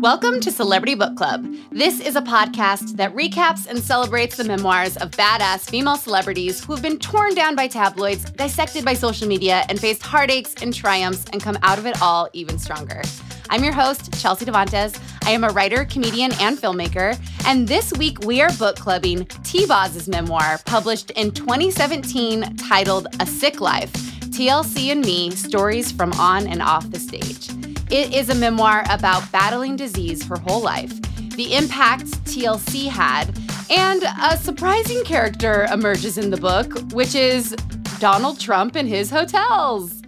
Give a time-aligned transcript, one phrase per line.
[0.00, 1.46] Welcome to Celebrity Book Club.
[1.70, 6.72] This is a podcast that recaps and celebrates the memoirs of badass female celebrities who
[6.72, 11.26] have been torn down by tabloids, dissected by social media, and faced heartaches and triumphs
[11.34, 13.02] and come out of it all even stronger.
[13.50, 14.98] I'm your host, Chelsea Devantez.
[15.26, 17.20] I am a writer, comedian, and filmmaker.
[17.44, 23.60] And this week we are book clubbing T-Boz's memoir, published in 2017, titled A Sick
[23.60, 23.92] Life
[24.30, 27.69] TLC and Me Stories from On and Off the Stage.
[27.90, 30.92] It is a memoir about battling disease her whole life,
[31.34, 33.36] the impact TLC had,
[33.68, 37.50] and a surprising character emerges in the book, which is
[37.98, 40.02] Donald Trump and his hotels.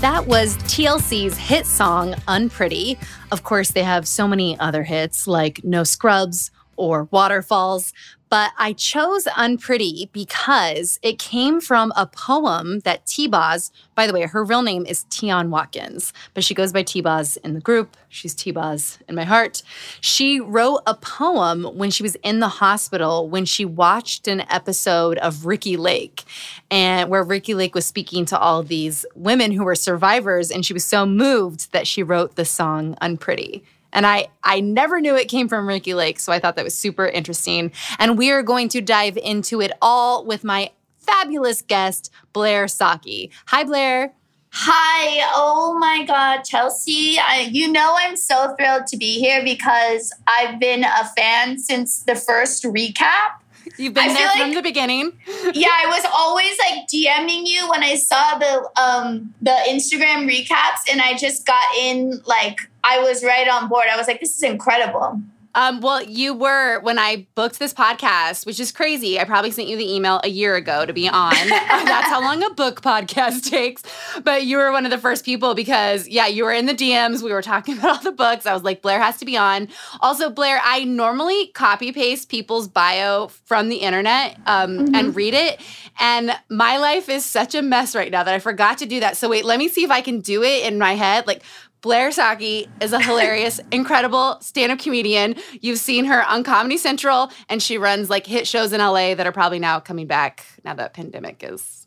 [0.00, 2.98] That was TLC's hit song, Unpretty.
[3.30, 7.92] Of course, they have so many other hits like No Scrubs or Waterfalls,
[8.30, 14.22] but I chose Unpretty because it came from a poem that T-Boz, by the way,
[14.22, 17.96] her real name is Tionne Watkins, but she goes by T-Boz in the group.
[18.08, 19.62] She's T-Boz in my heart.
[20.00, 25.18] She wrote a poem when she was in the hospital when she watched an episode
[25.18, 26.22] of Ricki Lake
[26.70, 30.72] and where Ricki Lake was speaking to all these women who were survivors and she
[30.72, 33.64] was so moved that she wrote the song Unpretty.
[33.92, 36.76] And I, I never knew it came from Ricki Lake, so I thought that was
[36.76, 37.72] super interesting.
[37.98, 43.30] And we are going to dive into it all with my fabulous guest, Blair Socci.
[43.46, 44.12] Hi, Blair.
[44.52, 45.30] Hi.
[45.34, 47.18] Oh my God, Chelsea.
[47.18, 52.02] I, you know, I'm so thrilled to be here because I've been a fan since
[52.02, 53.40] the first recap.
[53.76, 55.12] You've been I there from like, the beginning.
[55.54, 60.90] yeah, I was always like DMing you when I saw the um the Instagram recaps
[60.90, 63.86] and I just got in like I was right on board.
[63.90, 65.20] I was like, this is incredible.
[65.54, 69.18] Um, well, you were when I booked this podcast, which is crazy.
[69.18, 71.32] I probably sent you the email a year ago to be on.
[71.48, 73.82] That's how long a book podcast takes.
[74.22, 77.22] But you were one of the first people because, yeah, you were in the DMs.
[77.22, 78.46] We were talking about all the books.
[78.46, 79.68] I was like, Blair has to be on.
[80.00, 84.94] Also, Blair, I normally copy paste people's bio from the internet um, mm-hmm.
[84.94, 85.60] and read it.
[85.98, 89.16] And my life is such a mess right now that I forgot to do that.
[89.16, 91.26] So wait, let me see if I can do it in my head.
[91.26, 91.42] Like
[91.80, 95.36] Blair Socci is a hilarious, incredible stand up comedian.
[95.60, 99.26] You've seen her on Comedy Central, and she runs like hit shows in LA that
[99.26, 101.86] are probably now coming back now that pandemic is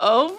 [0.00, 0.36] over.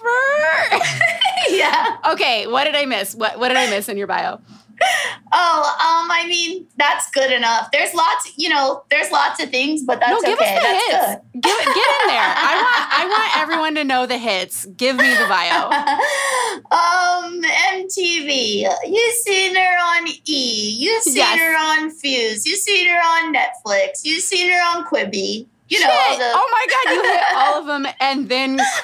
[1.49, 1.97] yeah.
[2.11, 3.15] Okay, what did I miss?
[3.15, 4.39] What, what did I miss in your bio?
[4.79, 7.69] Oh, um, I mean, that's good enough.
[7.71, 10.55] There's lots, you know, there's lots of things, but that's no, give okay.
[10.55, 11.05] us the that's hits.
[11.33, 11.41] good.
[11.41, 12.33] Give, get in there.
[12.37, 14.65] I want, I want everyone to know the hits.
[14.65, 15.69] Give me the bio.
[16.71, 17.41] um,
[17.73, 18.67] MTV.
[18.87, 20.75] You seen her on E.
[20.79, 21.39] You seen Yes.
[21.39, 22.45] her on Fuse.
[22.45, 24.03] You seen her on Netflix.
[24.03, 25.47] You seen her on Quibi.
[25.69, 28.51] You know, the, oh my god, you hit all of them and then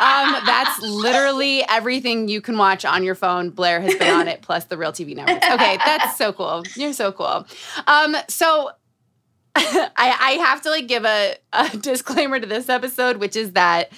[0.00, 3.50] um, that's literally everything you can watch on your phone.
[3.50, 5.42] Blair has been on it, plus the real TV network.
[5.50, 6.62] Okay, that's so cool.
[6.76, 7.46] You're so cool.
[7.86, 8.70] Um, so
[9.56, 13.90] I, I have to like give a, a disclaimer to this episode, which is that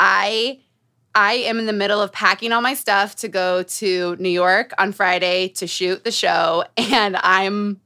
[0.00, 0.60] I
[1.14, 4.72] I am in the middle of packing all my stuff to go to New York
[4.78, 7.80] on Friday to shoot the show, and I'm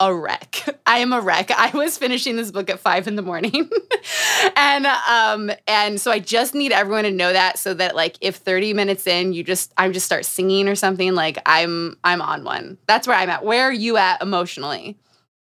[0.00, 0.64] a wreck.
[0.86, 1.50] I am a wreck.
[1.50, 3.70] I was finishing this book at five in the morning,
[4.56, 8.36] and um, and so I just need everyone to know that, so that like if
[8.36, 12.42] thirty minutes in, you just I just start singing or something, like I'm I'm on
[12.42, 12.78] one.
[12.86, 13.44] That's where I'm at.
[13.44, 14.98] Where are you at emotionally?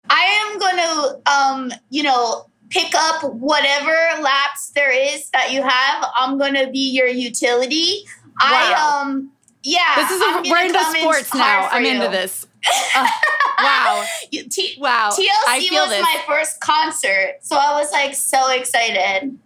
[0.10, 5.62] I am going to, um, you know, pick up whatever lapse there is that you
[5.62, 6.06] have.
[6.20, 8.04] I'm going to be your utility.
[8.26, 8.34] Wow.
[8.42, 9.32] I, um,
[9.64, 9.96] yeah.
[9.96, 11.70] This is a, we're into sports now.
[11.72, 11.92] I'm you.
[11.92, 12.48] into this.
[12.96, 13.08] Uh,
[13.60, 15.10] wow, T- wow.
[15.12, 16.02] TLC was this.
[16.02, 19.38] my first concert, so I was like so excited.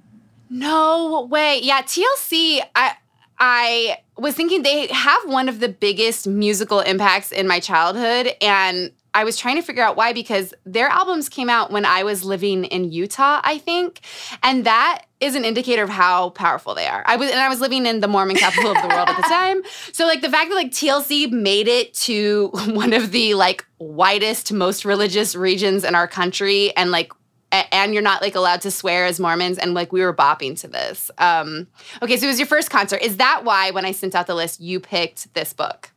[0.50, 1.60] No way.
[1.62, 2.62] Yeah, TLC.
[2.76, 2.94] I
[3.40, 8.92] I was thinking they have one of the biggest musical impacts in my childhood, and
[9.14, 12.24] I was trying to figure out why because their albums came out when I was
[12.24, 14.02] living in Utah, I think,
[14.44, 17.04] and that is an indicator of how powerful they are.
[17.06, 19.24] I was and I was living in the Mormon capital of the world at the
[19.28, 19.62] time.
[19.92, 24.54] So like the fact that like TLC made it to one of the like whitest
[24.54, 27.12] most religious regions in our country and like
[27.52, 30.60] a- and you're not like allowed to swear as Mormons, and like we were bopping
[30.62, 31.10] to this.
[31.18, 31.68] Um,
[32.02, 33.02] okay, so it was your first concert.
[33.02, 35.92] Is that why when I sent out the list, you picked this book?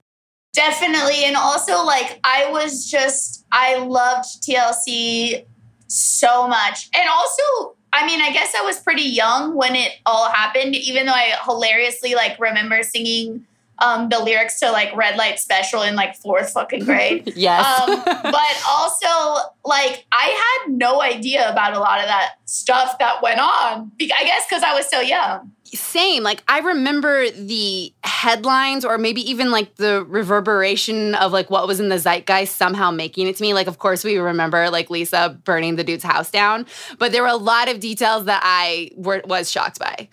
[0.52, 1.24] Definitely.
[1.24, 5.44] And also, like, I was just, I loved TLC
[5.86, 6.88] so much.
[6.96, 11.06] And also, I mean, I guess I was pretty young when it all happened, even
[11.06, 13.46] though I hilariously, like, remember singing
[13.78, 17.32] um, the lyrics to, like, Red Light Special in, like, fourth fucking grade.
[17.36, 17.64] Yes.
[17.66, 23.22] um, but also, like, I had no idea about a lot of that stuff that
[23.22, 23.90] went on.
[24.00, 25.52] I guess because I was so young.
[25.74, 26.22] Same.
[26.22, 31.80] Like I remember the headlines or maybe even like the reverberation of like what was
[31.80, 33.54] in the zeitgeist somehow making it to me.
[33.54, 36.66] Like of course we remember like Lisa burning the dude's house down,
[36.98, 40.08] but there were a lot of details that I were, was shocked by.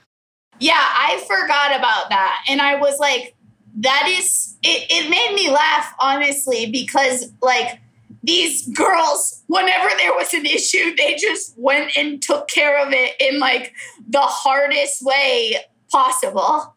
[0.59, 2.45] Yeah, I forgot about that.
[2.50, 3.36] And I was like,
[3.80, 7.80] that is, it, it made me laugh, honestly, because like
[8.24, 13.15] these girls, whenever there was an issue, they just went and took care of it
[13.19, 13.74] in like
[14.07, 15.56] the hardest way
[15.89, 16.75] possible.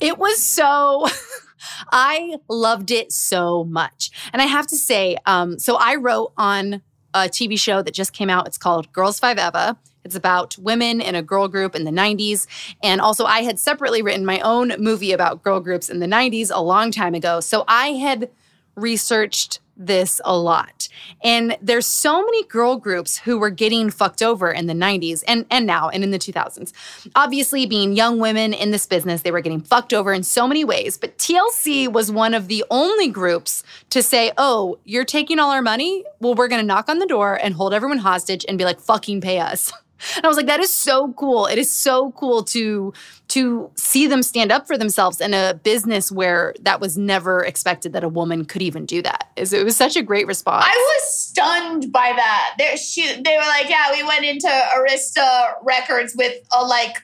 [0.00, 1.06] It was so.
[1.92, 4.10] I loved it so much.
[4.32, 6.82] And I have to say, um, so I wrote on
[7.14, 8.46] a TV show that just came out.
[8.46, 9.76] It's called Girls Five Eva.
[10.04, 12.46] It's about women in a girl group in the 90s.
[12.82, 16.50] And also, I had separately written my own movie about girl groups in the 90s
[16.52, 17.40] a long time ago.
[17.40, 18.28] So I had
[18.74, 20.88] researched this a lot.
[21.22, 25.46] And there's so many girl groups who were getting fucked over in the 90s and,
[25.50, 26.72] and now and in the 2000s.
[27.14, 30.64] Obviously, being young women in this business, they were getting fucked over in so many
[30.64, 30.98] ways.
[30.98, 35.62] But TLC was one of the only groups to say, oh, you're taking all our
[35.62, 36.04] money?
[36.20, 38.80] Well, we're going to knock on the door and hold everyone hostage and be like,
[38.80, 39.72] fucking pay us.
[40.16, 41.46] And I was like, that is so cool.
[41.46, 42.92] It is so cool to
[43.28, 47.94] to see them stand up for themselves in a business where that was never expected
[47.94, 49.30] that a woman could even do that.
[49.36, 50.66] Is it was such a great response.
[50.66, 52.54] I was stunned by that.
[52.58, 53.24] They're shoot.
[53.24, 56.96] They were like, yeah, we went into Arista Records with a like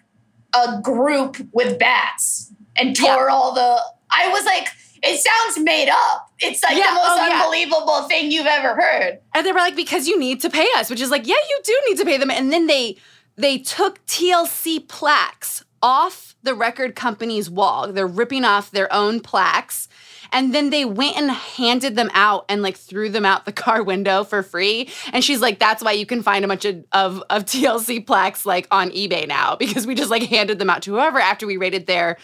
[0.54, 3.80] a group with bats and tore all the.
[4.10, 4.68] I was like,
[5.02, 6.30] it sounds made up.
[6.40, 7.40] It's like Yeah, the most oh, yeah.
[7.42, 9.18] unbelievable thing you've ever heard.
[9.34, 11.60] And they were like, because you need to pay us, which is like, yeah, you
[11.64, 12.30] do need to pay them.
[12.30, 12.96] And then they
[13.36, 17.92] they took TLC plaques off the record company's wall.
[17.92, 19.88] They're ripping off their own plaques.
[20.32, 23.82] And then they went and handed them out and like threw them out the car
[23.82, 24.90] window for free.
[25.12, 28.44] And she's like, that's why you can find a bunch of, of, of TLC plaques
[28.44, 31.56] like on eBay now because we just like handed them out to whoever after we
[31.56, 32.18] raided their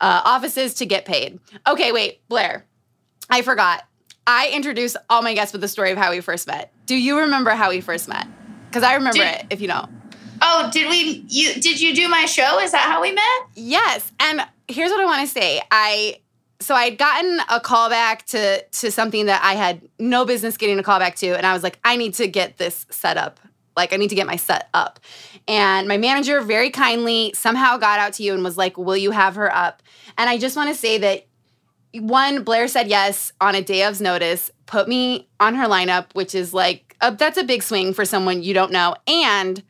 [0.00, 1.38] uh, offices to get paid.
[1.66, 2.64] Okay, wait, Blair,
[3.30, 3.84] I forgot.
[4.26, 6.72] I introduced all my guests with the story of how we first met.
[6.86, 8.26] Do you remember how we first met?
[8.68, 9.88] Because I remember Did- it, if you know.
[10.40, 11.24] Oh, did we?
[11.28, 12.60] You did you do my show?
[12.60, 13.24] Is that how we met?
[13.56, 14.12] Yes.
[14.20, 15.60] And here's what I want to say.
[15.70, 16.20] I
[16.60, 20.82] so I'd gotten a callback to to something that I had no business getting a
[20.82, 23.40] callback to, and I was like, I need to get this set up.
[23.76, 24.98] Like, I need to get my set up.
[25.48, 29.10] And my manager very kindly somehow got out to you and was like, Will you
[29.10, 29.82] have her up?
[30.16, 31.26] And I just want to say that
[31.94, 36.34] one, Blair said yes on a day of's notice, put me on her lineup, which
[36.34, 38.94] is like, a, that's a big swing for someone you don't know.
[39.06, 39.62] And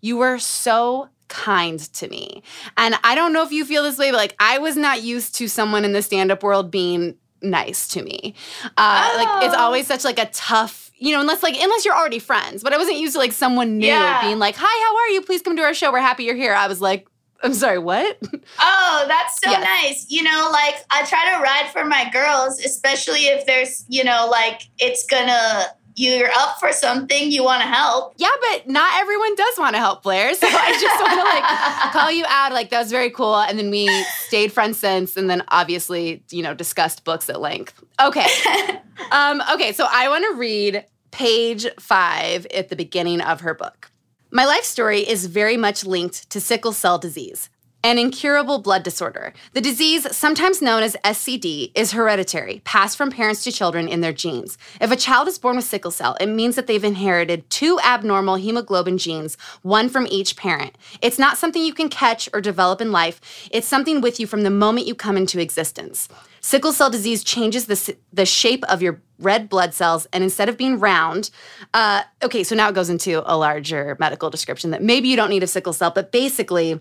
[0.00, 2.42] you were so kind to me.
[2.76, 5.34] And I don't know if you feel this way, but like I was not used
[5.36, 8.34] to someone in the stand-up world being nice to me.
[8.76, 9.16] Uh, oh.
[9.16, 9.60] Like it's oh.
[9.60, 12.62] always such like a tough, you know, unless like unless you're already friends.
[12.62, 14.22] But I wasn't used to like someone new yeah.
[14.22, 15.20] being like, "Hi, how are you?
[15.20, 15.92] Please come to our show.
[15.92, 17.06] We're happy you're here." I was like,
[17.42, 18.18] I'm sorry, what?
[18.60, 19.64] Oh, that's so yes.
[19.64, 20.06] nice.
[20.08, 24.28] You know, like I try to ride for my girls, especially if there's, you know,
[24.30, 28.14] like it's gonna you're up for something, you want to help.
[28.16, 30.34] Yeah, but not everyone does want to help, Blair.
[30.34, 32.52] So I just want to like call you out.
[32.52, 33.36] Like that was very cool.
[33.36, 33.88] And then we
[34.26, 37.82] stayed friends since, and then obviously, you know, discussed books at length.
[38.00, 38.26] Okay.
[39.12, 40.84] um, okay, so I want to read
[41.14, 43.92] page five at the beginning of her book.
[44.32, 47.50] My life story is very much linked to sickle cell disease
[47.84, 49.34] an incurable blood disorder.
[49.52, 54.12] The disease, sometimes known as SCD, is hereditary, passed from parents to children in their
[54.14, 54.56] genes.
[54.80, 58.36] If a child is born with sickle cell, it means that they've inherited two abnormal
[58.36, 60.78] hemoglobin genes, one from each parent.
[61.02, 63.20] It's not something you can catch or develop in life,
[63.52, 66.08] it's something with you from the moment you come into existence.
[66.44, 70.58] Sickle cell disease changes the, the shape of your red blood cells, and instead of
[70.58, 71.30] being round,
[71.72, 75.30] uh, okay, so now it goes into a larger medical description that maybe you don't
[75.30, 76.78] need a sickle cell, but basically,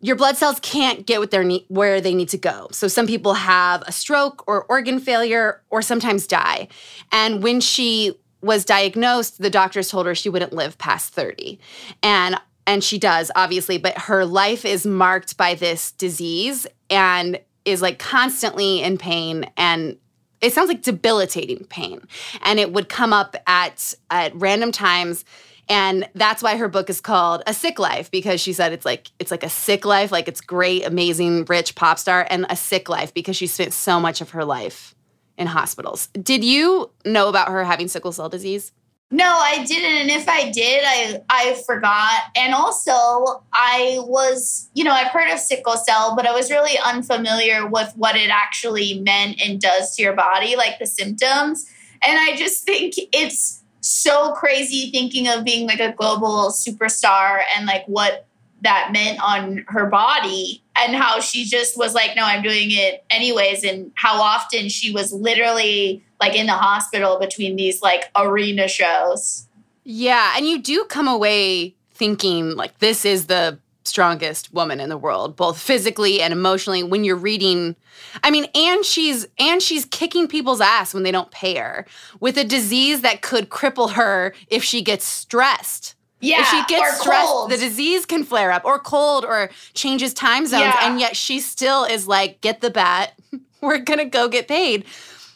[0.00, 2.66] your blood cells can't get what they're where they need to go.
[2.72, 6.66] So some people have a stroke or organ failure or sometimes die.
[7.12, 11.60] And when she was diagnosed, the doctors told her she wouldn't live past 30.
[12.02, 17.82] And and she does obviously, but her life is marked by this disease and is
[17.82, 19.96] like constantly in pain and
[20.40, 22.00] it sounds like debilitating pain.
[22.42, 25.24] And it would come up at at random times
[25.70, 29.10] and that's why her book is called a sick life because she said it's like
[29.18, 32.88] it's like a sick life like it's great amazing rich pop star and a sick
[32.88, 34.94] life because she spent so much of her life
[35.38, 38.72] in hospitals did you know about her having sickle cell disease
[39.10, 44.84] no i didn't and if i did i i forgot and also i was you
[44.84, 49.00] know i've heard of sickle cell but i was really unfamiliar with what it actually
[49.00, 51.68] meant and does to your body like the symptoms
[52.02, 57.66] and i just think it's so crazy thinking of being like a global superstar and
[57.66, 58.26] like what
[58.62, 63.02] that meant on her body and how she just was like no i'm doing it
[63.10, 68.68] anyways and how often she was literally like in the hospital between these like arena
[68.68, 69.46] shows
[69.84, 74.96] yeah and you do come away thinking like this is the strongest woman in the
[74.96, 76.82] world, both physically and emotionally.
[76.82, 77.76] When you're reading,
[78.22, 81.86] I mean, and she's and she's kicking people's ass when they don't pay her
[82.20, 85.94] with a disease that could cripple her if she gets stressed.
[86.22, 87.50] Yeah, if she gets stressed, cold.
[87.50, 90.78] the disease can flare up, or cold, or changes time zones, yeah.
[90.82, 93.14] and yet she still is like, "Get the bat,
[93.62, 94.84] we're gonna go get paid."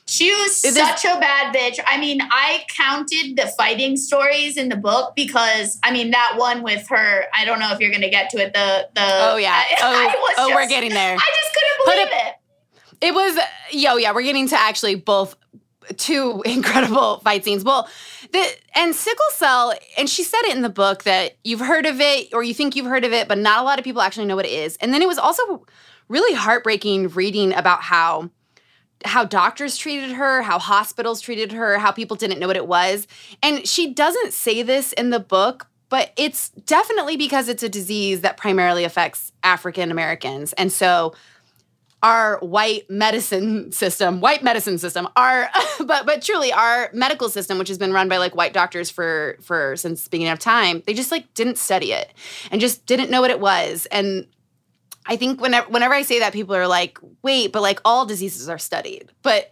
[0.06, 1.80] She was such a bad bitch.
[1.86, 6.62] I mean, I counted the fighting stories in the book because I mean that one
[6.62, 7.24] with her.
[7.32, 8.52] I don't know if you're going to get to it.
[8.52, 11.16] The the oh yeah I, oh I oh just, we're getting there.
[11.16, 12.34] I just couldn't believe it,
[13.00, 13.06] it.
[13.08, 13.38] It was
[13.72, 14.12] yo yeah.
[14.12, 15.36] We're getting to actually both
[15.96, 17.64] two incredible fight scenes.
[17.64, 17.88] Well,
[18.32, 22.00] the and sickle cell, and she said it in the book that you've heard of
[22.00, 24.26] it or you think you've heard of it, but not a lot of people actually
[24.26, 24.76] know what it is.
[24.82, 25.64] And then it was also
[26.08, 28.30] really heartbreaking reading about how
[29.04, 33.06] how doctors treated her, how hospitals treated her, how people didn't know what it was.
[33.42, 38.22] And she doesn't say this in the book, but it's definitely because it's a disease
[38.22, 40.52] that primarily affects African Americans.
[40.54, 41.14] And so
[42.02, 45.48] our white medicine system, white medicine system, our
[45.84, 49.38] but but truly our medical system, which has been run by like white doctors for
[49.40, 52.12] for since beginning of time, they just like didn't study it
[52.50, 53.86] and just didn't know what it was.
[53.86, 54.26] And
[55.06, 58.48] I think whenever whenever I say that, people are like, wait, but like all diseases
[58.48, 59.10] are studied.
[59.22, 59.50] But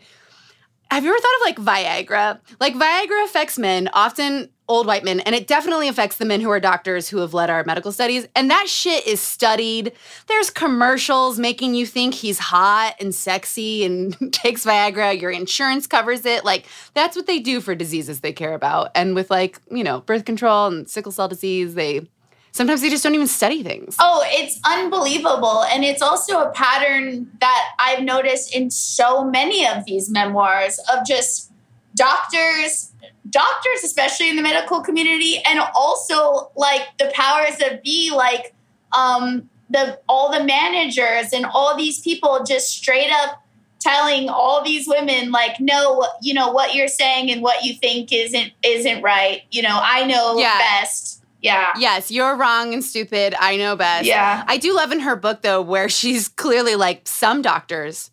[0.91, 2.41] have you ever thought of like Viagra?
[2.61, 6.51] Like Viagra affects men, often old white men, and it definitely affects the men who
[6.51, 8.27] are doctors who have led our medical studies.
[8.37, 9.93] And that shit is studied.
[10.27, 15.19] There's commercials making you think he's hot and sexy and takes Viagra.
[15.19, 16.45] Your insurance covers it.
[16.45, 18.91] Like that's what they do for diseases they care about.
[18.95, 22.07] And with like, you know, birth control and sickle cell disease, they
[22.53, 23.97] Sometimes they just don't even study things.
[23.99, 25.65] Oh, it's unbelievable.
[25.65, 31.07] And it's also a pattern that I've noticed in so many of these memoirs of
[31.07, 31.51] just
[31.95, 32.93] doctors,
[33.29, 38.55] doctors, especially in the medical community, and also like the powers that be, like,
[38.97, 43.43] um, the all the managers and all these people just straight up
[43.81, 48.13] telling all these women like no you know what you're saying and what you think
[48.13, 50.59] isn't isn't right you know i know Yeah.
[50.59, 53.35] best yeah Yes, you're wrong and stupid.
[53.39, 54.07] I know best.
[54.07, 54.45] Yeah.
[54.47, 58.11] I do love in her book though, where she's clearly like, some doctors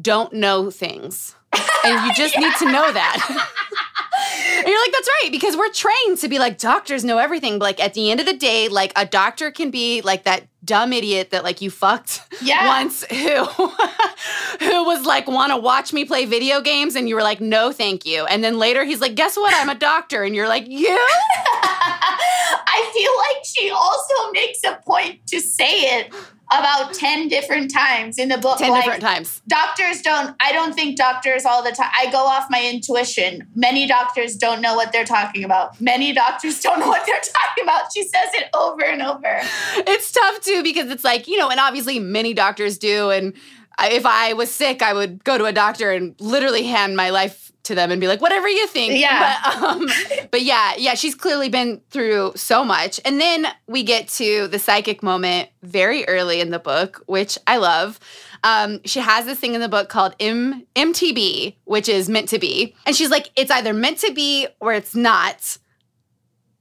[0.00, 1.34] don't know things.
[1.84, 3.16] And you just need to know that.
[4.58, 7.58] and you're like, that's right, because we're trained to be like, doctors know everything.
[7.58, 10.44] But like at the end of the day, like a doctor can be like that
[10.64, 12.68] dumb idiot that like you fucked Yeah.
[12.68, 13.44] once who
[14.64, 17.72] who was like want to watch me play video games and you were like no
[17.72, 20.68] thank you and then later he's like guess what i'm a doctor and you're like
[20.68, 20.96] you
[22.02, 26.12] I feel like she also makes a point to say it
[26.52, 28.58] about 10 different times in the book.
[28.58, 32.18] 10 like, different times Doctors don't, I don't think doctors all the time, I go
[32.18, 33.48] off my intuition.
[33.54, 35.80] Many doctors don't know what they're talking about.
[35.80, 37.92] Many doctors don't know what they're talking about.
[37.94, 39.40] She says it over and over.
[39.76, 43.34] it's tough too because it's like you know and obviously many doctors do and
[43.80, 47.51] if i was sick i would go to a doctor and literally hand my life
[47.64, 48.98] to them and be like whatever you think.
[48.98, 49.36] Yeah.
[49.44, 49.86] but, um,
[50.30, 53.00] but yeah yeah she's clearly been through so much.
[53.04, 57.56] And then we get to the psychic moment very early in the book which i
[57.56, 57.98] love.
[58.44, 62.38] Um, she has this thing in the book called M- mtb which is meant to
[62.38, 62.74] be.
[62.86, 65.58] And she's like it's either meant to be or it's not.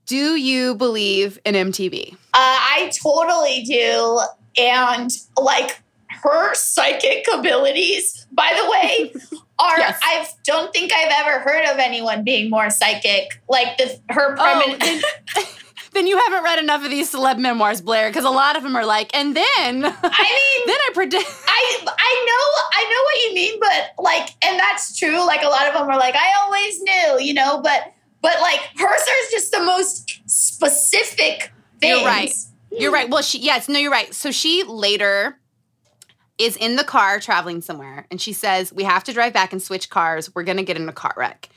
[0.05, 4.19] Do you believe in mtb Uh, I totally do.
[4.57, 5.81] And like
[6.23, 9.13] her psychic abilities, by the way,
[9.59, 9.99] are Yes.
[10.03, 13.41] I don't think I've ever heard of anyone being more psychic.
[13.47, 15.01] Like the her Oh, then,
[15.93, 18.75] then you haven't read enough of these celeb memoirs, Blair, because a lot of them
[18.75, 21.25] are like, and then, I mean, then I predict.
[21.47, 25.25] I I know I know what you mean, but like, and that's true.
[25.25, 28.59] Like a lot of them are like, I always knew, you know, but but like
[28.77, 31.99] hers are just the most specific things.
[31.99, 32.33] You're right.
[32.71, 33.09] You're right.
[33.09, 34.13] Well, she yes, no, you're right.
[34.13, 35.37] So she later
[36.43, 39.61] is in the car traveling somewhere, and she says, "We have to drive back and
[39.61, 40.33] switch cars.
[40.33, 41.49] We're gonna get in a car wreck."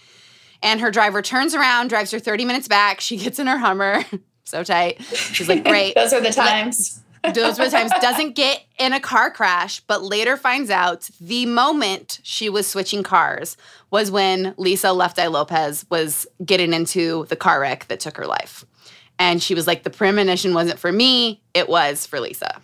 [0.63, 3.01] And her driver turns around, drives her 30 minutes back.
[3.01, 4.05] She gets in her Hummer,
[4.45, 5.03] so tight.
[5.03, 7.01] She's like, "Great." Those are the times.
[7.35, 11.47] those were the times doesn't get in a car crash but later finds out the
[11.47, 13.57] moment she was switching cars
[13.91, 18.27] was when lisa left eye Lopes was getting into the car wreck that took her
[18.27, 18.67] life
[19.19, 22.61] and she was like the premonition wasn't for me it was for lisa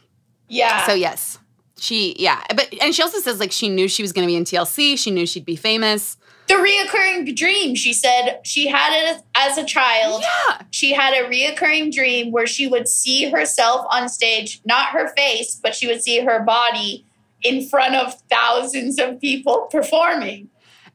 [0.49, 0.85] Yeah.
[0.85, 1.39] so yes
[1.81, 4.37] she yeah but and she also says like she knew she was going to be
[4.37, 6.17] in tlc she knew she'd be famous
[6.49, 10.21] the reoccurring dream, she said she had it as a child.
[10.23, 15.15] yeah She had a reoccurring dream where she would see herself on stage, not her
[15.15, 17.07] face, but she would see her body
[17.45, 20.49] in front of thousands of people performing.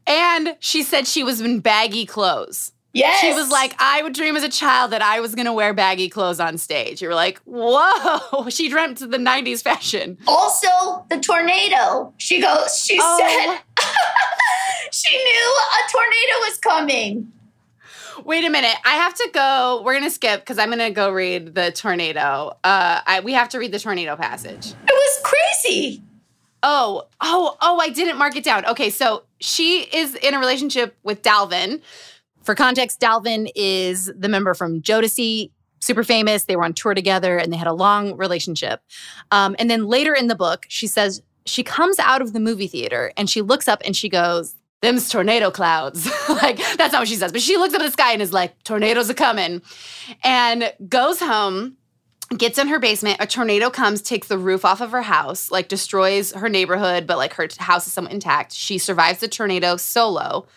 [0.06, 3.20] and she said she was in baggy clothes Yes.
[3.20, 5.74] She was like, I would dream as a child that I was going to wear
[5.74, 7.02] baggy clothes on stage.
[7.02, 8.48] You were like, whoa.
[8.50, 10.18] She dreamt the 90s fashion.
[10.28, 12.14] also the tornado.
[12.18, 13.18] She goes, she Oh.
[13.20, 13.86] said
[14.92, 17.32] she knew a tornado was coming.
[18.24, 18.76] Wait a minute.
[18.86, 19.82] I have to go.
[19.84, 22.58] We're going to skip because I'm going to go read the tornado.
[22.64, 24.68] Uh, I, we have to read the tornado passage.
[24.68, 26.02] It was crazy.
[26.64, 28.66] Oh, oh, oh, I didn't mark it down.
[28.68, 31.82] Okay, so she is in a relationship with Dalvin.
[32.46, 36.46] For context, Dalvin is the member from Jodeci, super famous.
[36.46, 38.82] They were on tour together and they had a long relationship.
[39.32, 42.68] Um, and then later in the book, she says she comes out of the movie
[42.68, 46.06] theater and she looks up and she goes, Them's tornado clouds.
[46.30, 48.34] like, that's not what she says, but she looks up at the sky and is
[48.34, 49.62] like, Tornadoes are coming.
[50.24, 51.78] And goes home
[52.38, 53.18] gets in her basement.
[53.20, 57.18] A tornado comes, takes the roof off of her house, like destroys her neighborhood, but
[57.18, 58.54] like her house is somewhat intact.
[58.54, 60.48] She survives the tornado solo,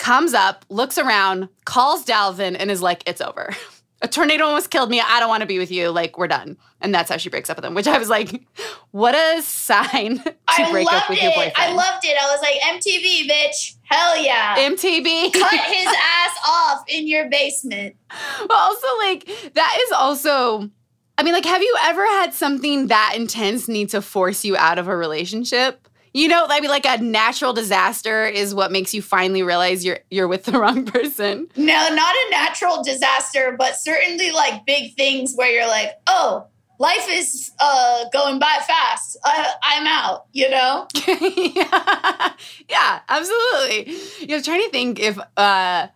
[0.00, 3.54] comes up, looks around, calls Dalvin, and is like, it's over.
[4.02, 4.98] A tornado almost killed me.
[4.98, 5.90] I don't want to be with you.
[5.90, 6.56] Like, we're done.
[6.80, 8.30] And that's how she breaks up with him, which I was like,
[8.92, 11.22] what a sign to I break up with it.
[11.24, 11.52] your boyfriend.
[11.54, 12.16] I loved it.
[12.18, 13.76] I was like, MTB, bitch.
[13.82, 14.56] Hell yeah.
[14.56, 15.34] MTB.
[15.34, 17.94] Cut his ass off in your basement.
[18.08, 20.70] But also, like, that is also,
[21.18, 24.78] I mean, like, have you ever had something that intense need to force you out
[24.78, 25.89] of a relationship?
[26.12, 30.00] You know, I mean, like a natural disaster is what makes you finally realize you're
[30.10, 31.48] you're with the wrong person.
[31.56, 36.46] No, not a natural disaster, but certainly like big things where you're like, oh,
[36.80, 39.18] life is uh, going by fast.
[39.24, 40.88] I, I'm out, you know?
[41.06, 42.32] yeah.
[42.68, 43.94] yeah, absolutely.
[44.20, 45.86] You know, trying to think if uh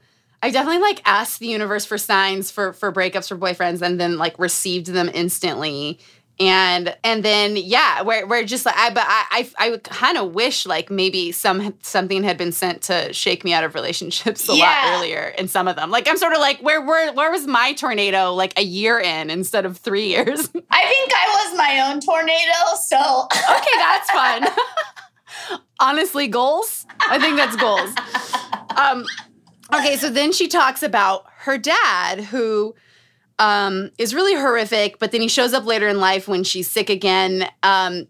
[0.44, 4.18] I definitely like asked the universe for signs for for breakups for boyfriends and then
[4.18, 5.98] like received them instantly.
[6.40, 10.34] And and then yeah we're, we're just like i but i i, I kind of
[10.34, 14.54] wish like maybe some something had been sent to shake me out of relationships a
[14.56, 14.64] Yeah.
[14.64, 15.90] lot earlier in some of them.
[15.92, 19.30] Like i'm sort of like where where where was my tornado like a year in
[19.30, 20.40] instead of three years?
[20.70, 22.52] I think I was my own tornado,
[22.84, 23.28] so.
[23.56, 25.58] Okay that's fun.
[25.80, 26.86] Honestly goals?
[27.00, 27.90] I think that's goals.
[28.76, 29.04] Um
[29.72, 32.74] okay so then she talks about her dad who
[33.38, 36.90] um, is really horrific, but then he shows up later in life when she's sick
[36.90, 37.48] again.
[37.62, 38.06] Um,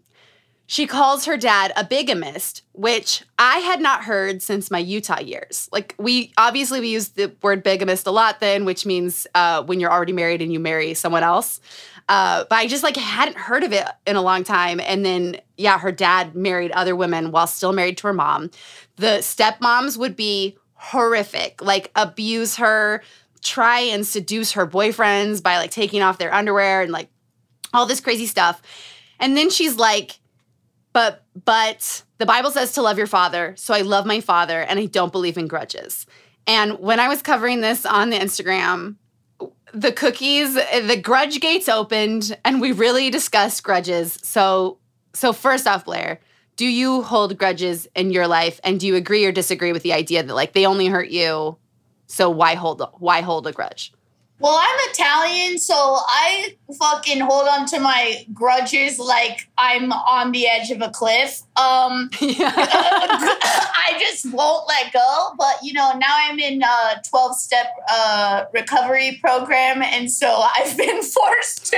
[0.67, 5.69] she calls her dad a bigamist, which I had not heard since my Utah years.
[5.71, 9.79] Like we obviously we use the word bigamist a lot then, which means uh, when
[9.79, 11.61] you're already married and you marry someone else.
[12.09, 14.79] Uh, but I just like hadn't heard of it in a long time.
[14.79, 18.49] And then yeah, her dad married other women while still married to her mom.
[18.95, 23.01] The stepmoms would be horrific, like abuse her,
[23.45, 27.09] try and seduce her boyfriends by like taking off their underwear and like
[27.73, 28.61] all this crazy stuff.
[29.19, 30.19] And then she's like,
[30.91, 34.79] but but the Bible says to love your father, so I love my father and
[34.79, 36.05] I don't believe in grudges.
[36.47, 38.95] And when I was covering this on the Instagram,
[39.73, 44.17] the cookies, the grudge gates opened and we really discussed grudges.
[44.23, 44.79] So
[45.13, 46.19] so first off, Blair,
[46.55, 49.93] do you hold grudges in your life and do you agree or disagree with the
[49.93, 51.57] idea that like they only hurt you?
[52.07, 53.91] So why hold why hold a grudge?
[54.37, 60.45] Well, I'm Italian, so I fucking hold on to my grudges like I'm on the
[60.45, 61.41] edge of a cliff.
[61.55, 62.51] Um, yeah.
[62.57, 65.29] I just won't let go.
[65.37, 70.75] But you know, now I'm in a 12 step uh, recovery program, and so I've
[70.75, 71.77] been forced to.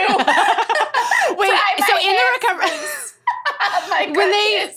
[1.38, 1.52] Wait,
[1.88, 2.70] so in the recovery
[3.90, 4.72] my when they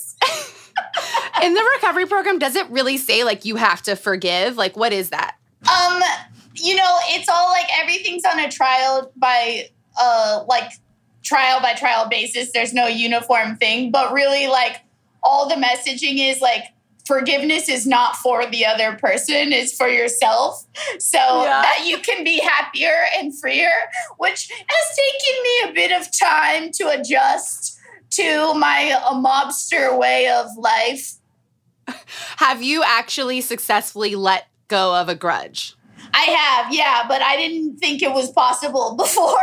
[1.45, 4.57] in the recovery program does it really say like you have to forgive?
[4.57, 5.37] Like what is that?
[5.69, 6.03] Um,
[6.55, 9.69] you know, it's all like everything's on a trial by
[10.01, 10.73] uh like
[11.23, 12.53] trial by trial basis.
[12.53, 14.81] There's no uniform thing, but really like
[15.23, 16.65] all the messaging is like
[17.07, 20.65] forgiveness is not for the other person, it's for yourself.
[20.99, 21.63] So Yeah.
[21.63, 23.71] that you can be happier and freer,
[24.19, 27.79] which has taken me a bit of time to adjust
[28.11, 31.15] to my mobster way of life.
[32.37, 35.75] Have you actually successfully let go of a grudge?
[36.15, 39.37] I have, yeah, but I didn't think it was possible before.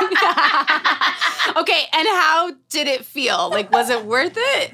[1.56, 3.48] okay, and how did it feel?
[3.50, 4.72] Like was it worth it?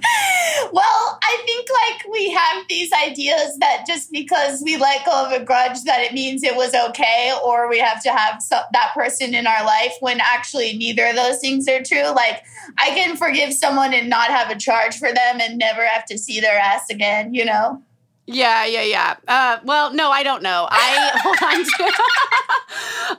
[0.72, 5.32] well, I think like we have these ideas that just because we let go of
[5.32, 8.90] a grudge that it means it was okay or we have to have so- that
[8.94, 12.12] person in our life when actually neither of those things are true.
[12.14, 12.42] Like
[12.78, 16.18] I can forgive someone and not have a charge for them and never have to
[16.18, 17.82] see their ass again, you know?
[18.26, 19.16] Yeah, yeah, yeah.
[19.28, 20.66] Uh, well, no, I don't know.
[20.70, 21.92] I hold on to.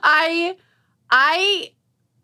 [0.02, 0.56] I,
[1.10, 1.72] I,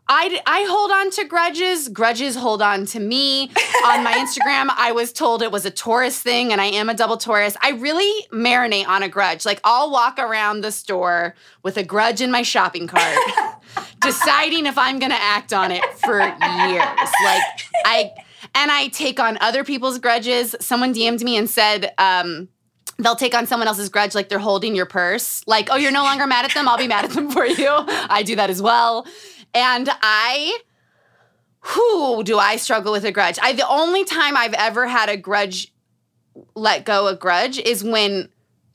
[0.09, 1.88] I, I hold on to grudges.
[1.88, 3.51] Grudges hold on to me.
[3.87, 6.95] On my Instagram, I was told it was a Taurus thing, and I am a
[6.95, 7.57] double Taurus.
[7.62, 9.47] I really marinate on a grudge.
[9.47, 13.16] Like I'll walk around the store with a grudge in my shopping cart,
[14.01, 17.11] deciding if I'm gonna act on it for years.
[17.25, 17.42] Like
[17.85, 18.11] I.
[18.55, 20.55] And I take on other people's grudges.
[20.61, 22.49] Someone DM'd me and said, um,
[22.98, 25.42] they'll take on someone else's grudge like they're holding your purse.
[25.46, 26.68] Like, oh, you're no longer mad at them.
[26.68, 27.68] I'll be mad at them for you.
[27.68, 29.07] I do that as well.
[29.55, 30.59] And I,
[31.61, 33.38] who do I struggle with a grudge?
[33.42, 35.72] I the only time I've ever had a grudge
[36.55, 38.28] let go a grudge is when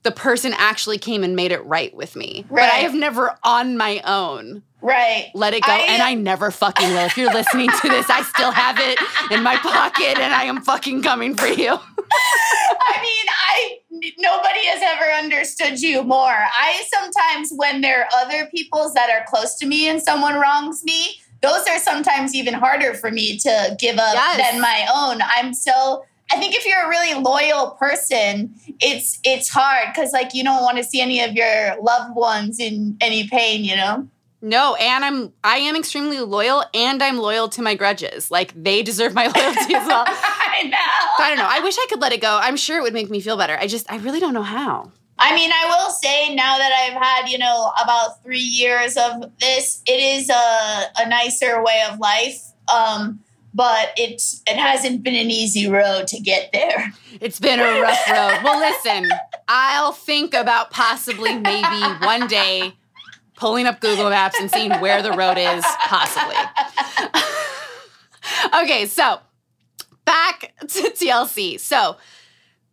[0.03, 2.45] the person actually came and made it right with me.
[2.49, 5.32] But I have never on my own Right.
[5.34, 5.71] let it go.
[5.71, 7.06] I- and I never fucking will.
[7.06, 8.99] If you're listening to this, I still have it
[9.32, 11.80] in my pocket and I am fucking coming for you.
[12.12, 13.78] I mean, I
[14.17, 16.36] nobody has ever understood you more.
[16.36, 20.84] I sometimes when there are other people's that are close to me and someone wrongs
[20.84, 24.52] me, those are sometimes even harder for me to give up Yes.
[24.52, 25.22] than my own.
[25.22, 30.34] I'm so I think if you're a really loyal person, it's it's hard because like
[30.34, 34.08] you don't want to see any of your loved ones in any pain, you know?
[34.41, 38.30] No, and I'm I am extremely loyal and I'm loyal to my grudges.
[38.30, 40.06] Like they deserve my loyalty as well.
[40.08, 41.23] I know.
[41.23, 41.47] I don't know.
[41.50, 42.39] I wish I could let it go.
[42.41, 43.58] I'm sure it would make me feel better.
[43.60, 44.91] I just I really don't know how.
[45.19, 49.32] I mean, I will say now that I've had, you know, about three years of
[49.39, 52.39] this, it is a, a nicer way of life.
[52.71, 53.21] Um,
[53.54, 56.93] but it's it hasn't been an easy road to get there.
[57.19, 58.41] It's been a rough road.
[58.43, 59.10] Well, listen,
[59.47, 62.76] I'll think about possibly maybe one day
[63.38, 66.36] pulling up Google Maps and seeing where the road is, possibly.
[68.63, 69.19] okay, so
[70.04, 71.60] back to TLC.
[71.60, 71.95] So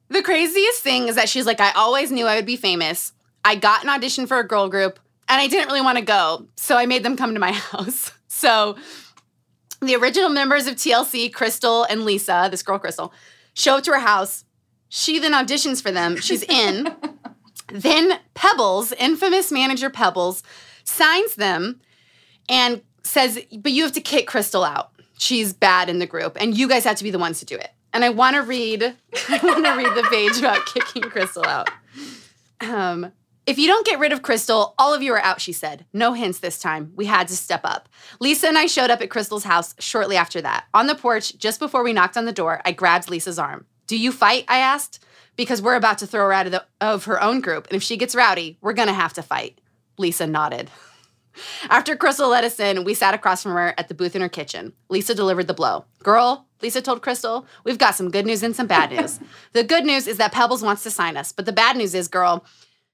[0.09, 3.12] the craziest thing is that she's like, I always knew I would be famous.
[3.44, 4.98] I got an audition for a girl group
[5.29, 6.46] and I didn't really want to go.
[6.57, 8.12] So I made them come to my house.
[8.27, 8.77] So
[9.81, 13.12] the original members of TLC, Crystal and Lisa, this girl Crystal,
[13.53, 14.44] show up to her house.
[14.88, 16.16] She then auditions for them.
[16.16, 16.94] She's in.
[17.68, 20.42] then Pebbles, infamous manager Pebbles,
[20.85, 21.81] signs them
[22.48, 24.90] and says, But you have to kick Crystal out.
[25.18, 27.57] She's bad in the group, and you guys have to be the ones to do
[27.57, 27.70] it.
[27.92, 28.83] And I want to read,
[29.29, 31.70] I want to read the page about kicking Crystal out.
[32.61, 33.12] Um,
[33.46, 35.85] if you don't get rid of Crystal, all of you are out, she said.
[35.92, 36.92] No hints this time.
[36.96, 37.88] We had to step up.
[38.18, 40.64] Lisa and I showed up at Crystal's house shortly after that.
[40.72, 43.66] On the porch, just before we knocked on the door, I grabbed Lisa's arm.
[43.87, 44.46] Do you fight?
[44.48, 45.05] I asked.
[45.37, 47.83] Because we're about to throw her out of, the, of her own group, and if
[47.83, 49.61] she gets rowdy, we're gonna have to fight.
[49.99, 50.70] Lisa nodded.
[51.68, 54.29] After Crystal let us in, we sat across from her at the booth in her
[54.29, 54.73] kitchen.
[54.88, 55.85] Lisa delivered the blow.
[56.03, 59.20] Girl, Lisa told Crystal, we've got some good news and some bad news.
[59.53, 62.09] the good news is that Pebbles wants to sign us, but the bad news is,
[62.09, 62.44] girl,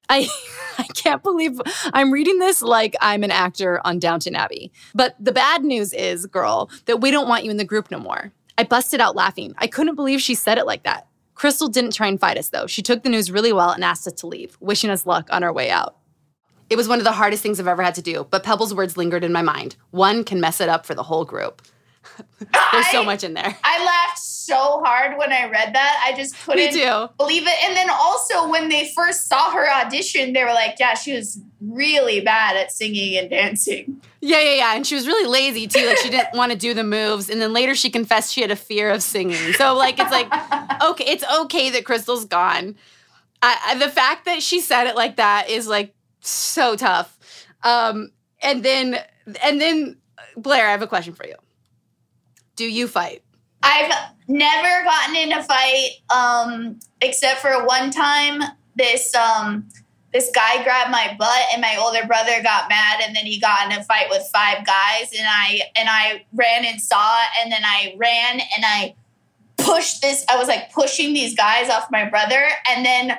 [0.09, 0.29] I
[0.79, 1.61] I can't believe
[1.93, 4.73] I'm reading this like I'm an actor on Downton Abbey.
[4.95, 7.99] But the bad news is, girl, that we don't want you in the group no
[7.99, 8.33] more.
[8.59, 9.55] I busted out laughing.
[9.59, 11.07] I couldn't believe she said it like that.
[11.41, 12.67] Crystal didn't try and fight us though.
[12.67, 15.43] She took the news really well and asked us to leave, wishing us luck on
[15.43, 15.97] our way out.
[16.69, 18.99] It was one of the hardest things I've ever had to do, but Pebbles' words
[18.99, 19.77] lingered in my mind.
[19.91, 21.63] One can mess it up for the whole group.
[22.73, 23.57] There's so much in there.
[23.65, 24.19] I laughed
[24.51, 26.05] so hard when I read that.
[26.05, 27.65] I just couldn't believe it.
[27.65, 31.41] And then also when they first saw her audition, they were like, "Yeah, she was
[31.61, 34.75] really bad at singing and dancing." Yeah, yeah, yeah.
[34.75, 35.87] And she was really lazy too.
[35.87, 37.31] Like she didn't want to do the moves.
[37.31, 39.53] And then later she confessed she had a fear of singing.
[39.55, 40.27] So like it's like
[40.91, 42.77] okay, it's okay that Crystal's gone.
[43.43, 47.17] I, I, the fact that she said it like that is like so tough.
[47.63, 48.11] Um,
[48.43, 48.99] and then
[49.43, 49.97] and then
[50.37, 51.37] Blair, I have a question for you.
[52.57, 53.23] Do you fight?
[53.63, 53.93] I've
[54.31, 58.43] never gotten in a fight, um, except for one time.
[58.77, 59.69] This um,
[60.13, 63.71] this guy grabbed my butt, and my older brother got mad, and then he got
[63.71, 67.53] in a fight with five guys, and I and I ran and saw it, and
[67.53, 68.95] then I ran and I
[69.59, 70.25] pushed this.
[70.29, 73.19] I was like pushing these guys off my brother, and then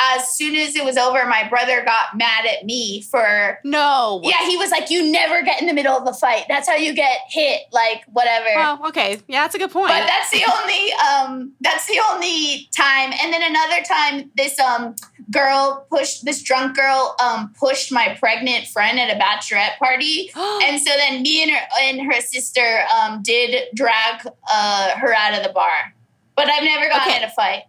[0.00, 4.20] as soon as it was over, my brother got mad at me for No.
[4.24, 4.46] yeah.
[4.46, 6.44] He was like, "You never get in the middle of a fight.
[6.48, 7.62] That's how you get hit.
[7.72, 9.20] Like whatever." Well, okay.
[9.28, 9.88] Yeah, that's a good point.
[9.88, 13.12] But that's the only um that's the only time.
[13.20, 14.94] And then another time this um
[15.30, 20.30] girl pushed this drunk girl um pushed my pregnant friend at a bachelorette party.
[20.36, 25.34] and so then me and her and her sister um did drag uh her out
[25.34, 25.94] of the bar.
[26.36, 27.16] But I've never gotten Okay.
[27.18, 27.62] in a fight.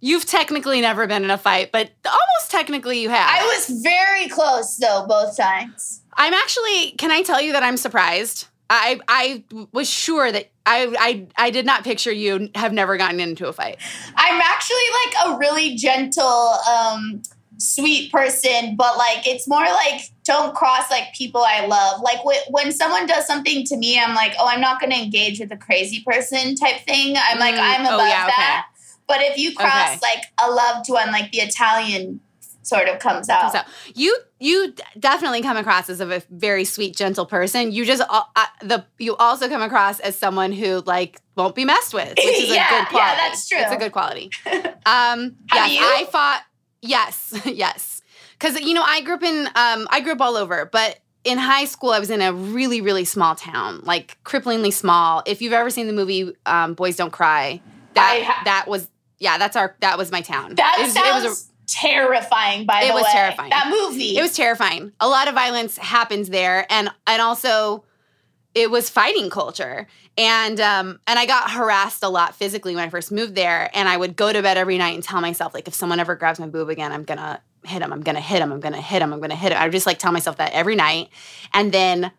[0.00, 3.28] You've technically never been in a fight, but almost technically you have.
[3.28, 6.02] I was very close though both times.
[6.14, 6.92] I'm actually.
[6.92, 8.48] Can I tell you that I'm surprised?
[8.70, 13.18] I I was sure that I I I did not picture you have never gotten
[13.18, 13.78] into a fight.
[14.16, 17.22] I'm actually like a really gentle, um,
[17.56, 22.02] sweet person, but like it's more like don't cross like people I love.
[22.02, 24.98] Like wh- when someone does something to me, I'm like, oh, I'm not going to
[24.98, 27.16] engage with a crazy person type thing.
[27.16, 28.60] I'm like, Mm, I'm oh, above yeah, okay.
[29.08, 29.98] But if you cross Okay.
[30.02, 32.20] like a loved one, like the Italian
[32.62, 33.52] sort of comes out.
[33.52, 33.60] So
[33.94, 37.72] you you definitely come across as a very sweet, gentle person.
[37.72, 41.64] You just uh, uh, the you also come across as someone who like won't be
[41.64, 43.16] messed with, which is Yeah, a good yeah, quality.
[43.16, 43.58] that's true.
[43.58, 44.30] It's a good quality.
[44.86, 45.80] Um, yes, you?
[45.82, 46.42] I fought.
[46.80, 48.00] Yes, yes,
[48.38, 51.36] because you know I grew up in um, I grew up all over, but in
[51.36, 55.22] high school I was in a really really small town, like cripplingly small.
[55.26, 57.60] If you've ever seen the movie um, Boys Don't Cry,
[57.94, 60.54] that ha- that was yeah, that's our that was my town.
[60.56, 62.66] That It was- it sounds was a- terrifying.
[62.66, 63.50] By It the was way, terrifying.
[63.50, 64.16] That movie.
[64.16, 64.92] it was terrifying.
[65.00, 67.84] A lot of violence happens there, and and also
[68.54, 69.86] it was fighting culture.
[70.16, 73.70] And um and I got harassed a lot physically when I first moved there.
[73.74, 76.16] And I would go to bed every night and tell myself like, if someone ever
[76.16, 77.92] grabs my boob again, I'm gonna hit him.
[77.92, 78.50] I'm gonna hit him.
[78.52, 79.12] I'm gonna hit him.
[79.12, 79.58] I'm gonna hit him.
[79.58, 81.10] I would just like tell myself that every night.
[81.52, 82.10] And then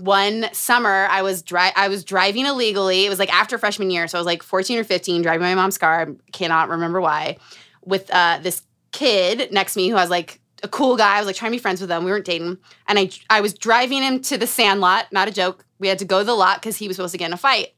[0.00, 3.06] one summer I was dri- I was driving illegally.
[3.06, 5.54] It was like after freshman year, so I was like 14 or 15, driving my
[5.54, 6.02] mom's car.
[6.02, 7.36] I cannot remember why.
[7.84, 11.16] With uh, this kid next to me who I was like a cool guy.
[11.16, 12.04] I was like trying to be friends with him.
[12.04, 12.58] We weren't dating,
[12.88, 15.12] and I I was driving him to the sand lot.
[15.12, 15.64] Not a joke.
[15.78, 17.38] We had to go to the lot because he was supposed to get in a
[17.38, 17.68] fight.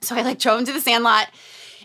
[0.00, 1.28] So I like drove him to the sand lot.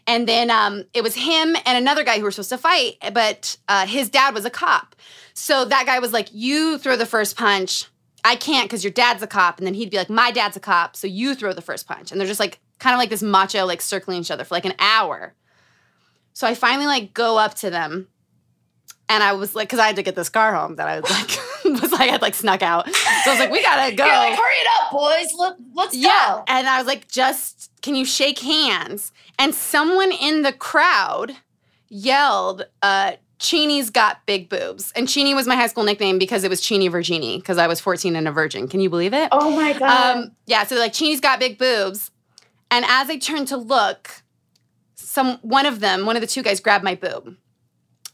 [0.06, 3.56] And then um, it was him and another guy who were supposed to fight, but
[3.70, 4.96] uh, his dad was a cop.
[5.34, 7.86] So that guy was like, You throw the first punch.
[8.26, 9.58] I can't because your dad's a cop.
[9.58, 10.96] And then he'd be like, My dad's a cop.
[10.96, 12.12] So you throw the first punch.
[12.12, 14.66] And they're just like, kind of like this macho, like circling each other for like
[14.66, 15.34] an hour.
[16.34, 18.08] So I finally like go up to them
[19.10, 21.10] and I was like, because I had to get this car home that I was
[21.12, 22.88] like, was like, I had like snuck out.
[22.88, 24.06] So I was like, we gotta go.
[24.06, 25.34] You're like, hurry it up, boys.
[25.38, 26.10] Let, let's Yeah.
[26.38, 26.44] go.
[26.48, 29.12] And I was like, just can you shake hands?
[29.38, 31.34] And someone in the crowd
[31.90, 34.91] yelled, uh, Cheeny's got big boobs.
[34.96, 37.80] And Cheeny was my high school nickname because it was Cheeny Virginie because I was
[37.80, 38.67] 14 and a virgin.
[38.67, 39.30] Can you believe it?
[39.32, 40.17] Oh my god.
[40.17, 42.12] Um, yeah, so like Cheeny's got big boobs.
[42.72, 44.24] And as I turned to look,
[44.96, 47.36] some one of them, one of the two guys grabbed my boob.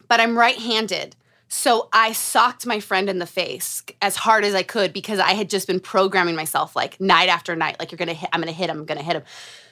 [0.08, 1.16] But I'm right-handed.
[1.50, 5.34] So I socked my friend in the face as hard as I could because I
[5.34, 8.52] had just been programming myself like night after night, like you're gonna hit, I'm gonna
[8.52, 9.24] hit him, I'm gonna hit him.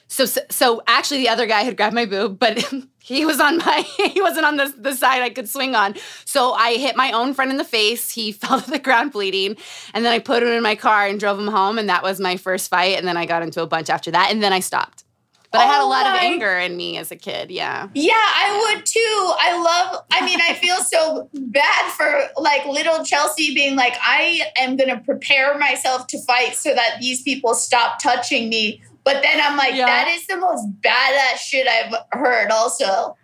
[0.08, 2.58] So, so, so actually the other guy had grabbed my boob, but
[2.98, 5.94] he was on my, he wasn't on the, the side I could swing on.
[6.24, 8.10] So I hit my own friend in the face.
[8.10, 9.56] He fell to the ground bleeding.
[9.94, 11.78] And then I put him in my car and drove him home.
[11.78, 12.98] And that was my first fight.
[12.98, 14.32] And then I got into a bunch after that.
[14.32, 15.04] And then I stopped.
[15.50, 17.50] But I had a Oh lot of anger in me as a kid.
[17.50, 17.88] Yeah.
[17.94, 19.32] Yeah, I would too.
[19.40, 24.42] I love, I mean, I feel so bad for like little Chelsea being like, I
[24.58, 28.82] am going to prepare myself to fight so that these people stop touching me.
[29.04, 29.86] But then I'm like, Yeah.
[29.86, 33.16] that is the most badass shit I've heard, also.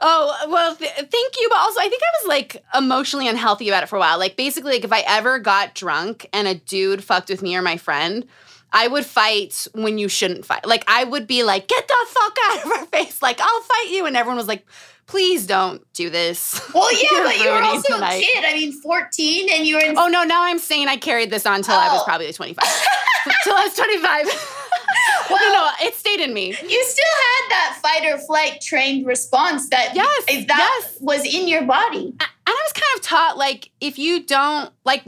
[0.00, 1.46] Oh, well, th- thank you.
[1.48, 4.18] But also, I think I was like emotionally unhealthy about it for a while.
[4.18, 7.62] Like, basically, like if I ever got drunk and a dude fucked with me or
[7.62, 8.26] my friend,
[8.72, 10.66] I would fight when you shouldn't fight.
[10.66, 13.20] Like, I would be like, get the fuck out of our face.
[13.20, 14.06] Like, I'll fight you.
[14.06, 14.66] And everyone was like,
[15.06, 16.58] please don't do this.
[16.74, 18.44] Well, yeah, but you were also the a kid.
[18.44, 19.98] I mean, 14 and you were in.
[19.98, 22.04] Oh, no, now I'm saying I carried this on till I was Oh.
[22.04, 22.64] probably 25.
[23.44, 24.24] till I was 25.
[25.30, 26.48] no, no, it stayed in me.
[26.48, 30.96] You still had that fight or flight trained response that Yes, that yes.
[31.00, 32.06] was in your body.
[32.18, 35.04] and I was kind of taught like if you don't like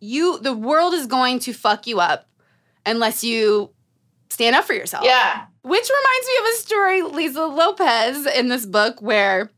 [0.00, 2.27] you the world is going to fuck you up
[2.88, 3.70] unless you
[4.30, 5.04] stand up for yourself.
[5.04, 5.44] Yeah.
[5.62, 9.50] Which reminds me of a story Lisa Lopes in this book where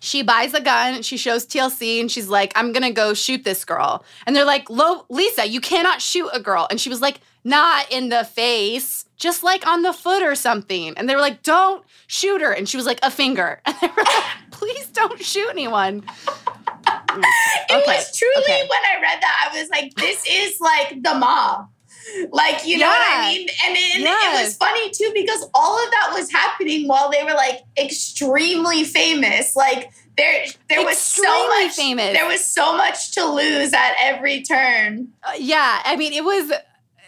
[0.00, 3.64] she buys a gun, she shows TLC and she's like I'm to go shoot this
[3.64, 4.04] girl.
[4.26, 7.90] And they're like, "Lo- "Lisa, you cannot shoot a girl." And she was like, "Not
[7.90, 11.84] in the face, just like on the foot or something." And they were like, "Don't
[12.06, 15.48] shoot her." And she was like, "A finger." And they were like, "Please don't shoot
[15.50, 16.04] anyone."
[17.18, 18.60] It Okay, was truly okay.
[18.68, 21.68] when I read that, I was like, this is like the mob.
[22.30, 23.48] Like, you know what I mean?
[23.66, 27.34] And it, it was funny too because all of that was happening while they were
[27.34, 29.56] like extremely famous.
[29.56, 32.12] Like there there was so much famous.
[32.12, 35.08] there was so much to lose at every turn.
[35.22, 36.52] Uh, yeah, I mean, it was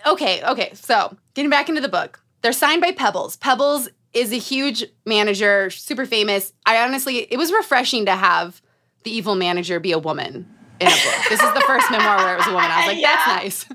[0.07, 0.43] okay.
[0.45, 3.37] Okay, so getting back into the book, they're signed by Pebbles.
[3.37, 6.53] Pebbles is a huge manager, super famous.
[6.67, 8.61] I honestly, it was refreshing to have
[9.05, 10.49] the evil manager be a woman
[10.81, 11.15] in a book.
[11.29, 12.71] this is the first memoir where it was a woman.
[12.71, 13.17] I was like, Yeah.
[13.17, 13.67] that's nice.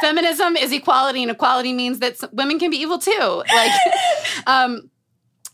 [0.00, 3.42] Feminism is equality, and equality means that women can be evil too.
[3.54, 3.72] Like,
[4.46, 4.90] um,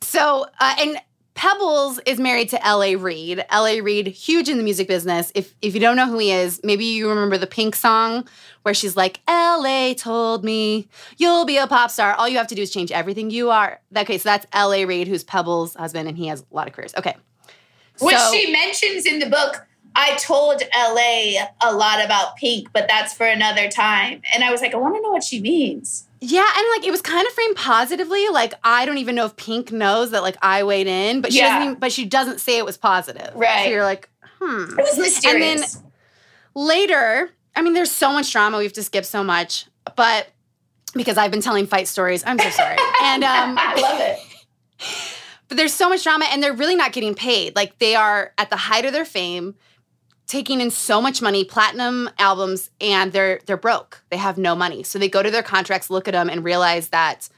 [0.01, 1.01] so uh, and
[1.35, 2.97] Pebbles is married to L.A.
[2.97, 3.45] Reid.
[3.49, 3.81] L.A.
[3.81, 5.33] Reid, huge in the music business.
[5.35, 8.27] If if you don't know who he is, maybe you remember the Pink song
[8.63, 9.95] where she's like, "L.A.
[9.95, 12.15] told me you'll be a pop star.
[12.15, 14.85] All you have to do is change everything you are." Okay, so that's L.A.
[14.85, 16.95] Reid, who's Pebbles' husband, and he has a lot of careers.
[16.99, 17.17] Okay,
[18.01, 19.67] Which So- she mentions in the book.
[20.03, 24.23] I told LA a lot about Pink, but that's for another time.
[24.35, 26.07] And I was like, I want to know what she means.
[26.23, 28.29] Yeah, and like it was kind of framed positively.
[28.31, 31.39] Like I don't even know if Pink knows that like I weighed in, but she
[31.39, 31.49] Yeah.
[31.49, 31.63] doesn't.
[31.69, 33.31] Even, but she doesn't say it was positive.
[33.35, 33.65] Right.
[33.65, 34.09] So you're like,
[34.39, 34.79] hmm.
[34.79, 35.83] It was mysterious.
[36.55, 38.59] Later, I mean, there's so much drama.
[38.59, 40.29] We have to skip so much, but
[40.95, 42.77] because I've been telling fight stories, I'm so sorry.
[43.03, 44.19] and um, I love it.
[45.49, 47.55] but there's so much drama, and they're really not getting paid.
[47.57, 49.55] Like they are at the height of their fame,
[50.31, 54.01] taking in so much money, platinum albums, and they're they're broke.
[54.11, 56.91] They have no money, so they go to their contracts, look at them, and realize
[56.91, 57.29] that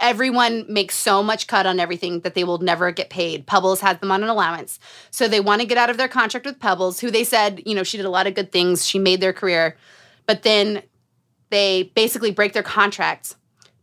[0.00, 3.46] everyone makes so much cut on everything that they will never get paid.
[3.46, 4.80] Pebbles has them on an allowance,
[5.12, 7.74] so they want to get out of their contract with Pebbles, who they said, you
[7.74, 9.76] know, she did a lot of good things, she made their career,
[10.26, 10.82] but then
[11.50, 13.36] they basically break their contracts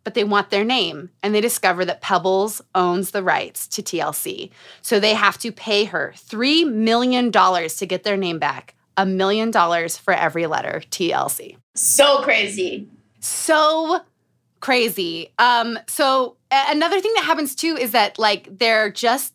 [0.05, 4.51] but they want their name and they discover that Pebbles owns the rights to TLC.
[4.81, 9.51] So they have to pay her $3 million to get their name back, a million
[9.51, 11.57] dollars for every letter TLC.
[11.73, 12.87] So crazy.
[13.19, 13.99] So
[14.61, 15.33] crazy.
[15.39, 19.33] Um, so a- another thing that happens too is that like they're just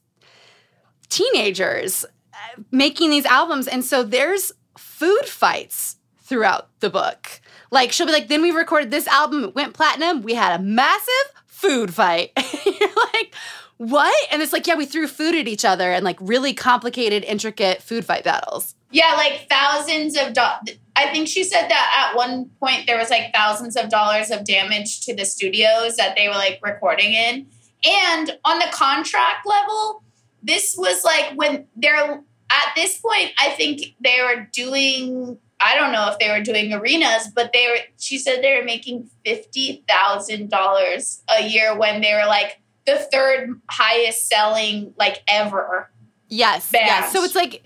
[1.08, 3.66] teenagers uh, making these albums.
[3.66, 7.40] And so there's food fights throughout the book.
[7.70, 10.22] Like she'll be like, then we recorded this album, it went platinum.
[10.22, 12.32] We had a massive food fight.
[12.64, 13.34] You're like,
[13.76, 14.14] what?
[14.30, 17.82] And it's like, yeah, we threw food at each other and like really complicated, intricate
[17.82, 18.74] food fight battles.
[18.90, 20.76] Yeah, like thousands of dollars.
[20.96, 24.44] I think she said that at one point there was like thousands of dollars of
[24.44, 27.46] damage to the studios that they were like recording in.
[27.86, 30.02] And on the contract level,
[30.42, 35.92] this was like when they're at this point, I think they were doing I don't
[35.92, 39.84] know if they were doing arenas, but they were she said they were making fifty
[39.88, 45.90] thousand dollars a year when they were like the third highest selling like ever.
[46.28, 46.86] Yes, band.
[46.86, 47.12] yes.
[47.12, 47.64] So it's like,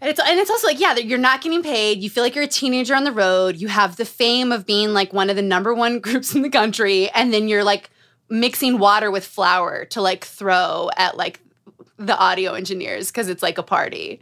[0.00, 2.02] and it's and it's also like, yeah, you're not getting paid.
[2.02, 3.56] You feel like you're a teenager on the road.
[3.56, 6.50] You have the fame of being like one of the number one groups in the
[6.50, 7.90] country, and then you're like
[8.30, 11.40] mixing water with flour to like throw at like
[11.98, 14.20] the audio engineers because it's like a party.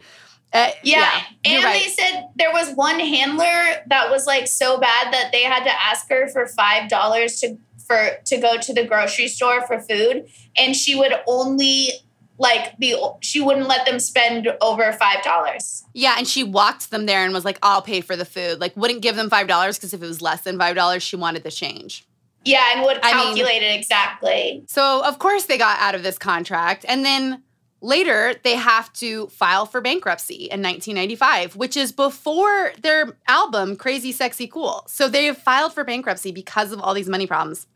[0.56, 1.82] Uh, Yeah, you're and right.
[1.82, 5.70] they said there was one handler that was like so bad that they had to
[5.82, 10.26] ask her for five dollars to for to go to the grocery store for food,
[10.58, 11.90] and she would only
[12.38, 15.84] like the she wouldn't let them spend over five dollars.
[15.94, 18.76] Yeah, and she walked them there and was like, "I'll pay for the food." Like,
[18.76, 21.44] wouldn't give them five dollars because if it was less than five dollars, she wanted
[21.44, 22.04] the change.
[22.44, 24.64] Yeah, and would I mean- calculate it exactly.
[24.68, 27.42] So of course they got out of this contract, and then
[27.86, 34.12] later they have to file for bankruptcy in 1995, which is before their album Crazy
[34.12, 34.84] Sexy Cool.
[34.88, 37.66] So they have filed for bankruptcy because of all these money problems.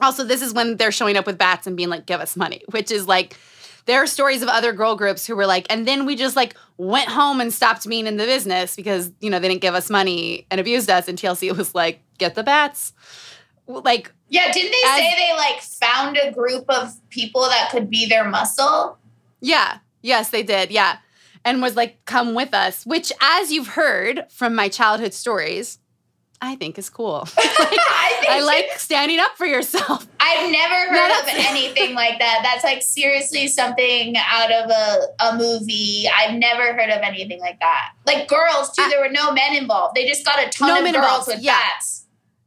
[0.00, 2.62] Also, this is when they're showing up with bats and being like, "Give us money,"
[2.70, 3.36] which is like.
[3.86, 6.56] There are stories of other girl groups who were like, and then we just like
[6.78, 9.90] went home and stopped being in the business because, you know, they didn't give us
[9.90, 11.06] money and abused us.
[11.06, 12.94] And TLC was like, get the bats.
[13.66, 17.90] Like, Yeah, didn't they As- say they like found a group of people that could
[17.90, 18.96] be their muscle?
[19.44, 19.78] Yeah.
[20.02, 20.70] Yes, they did.
[20.70, 20.98] Yeah.
[21.44, 25.78] And was like, come with us, which, as you've heard from my childhood stories,
[26.40, 27.26] I think is cool.
[27.38, 30.06] I, think I like standing up for yourself.
[30.20, 32.40] I've never No, heard of anything like that.
[32.42, 36.06] That's like seriously something out of a, a movie.
[36.14, 37.92] I've never heard of anything like that.
[38.06, 38.82] Like girls too.
[38.82, 39.94] I- there were no men involved.
[39.94, 41.58] They just got a ton No of girls involved, with yeah.
[41.58, 42.03] bats.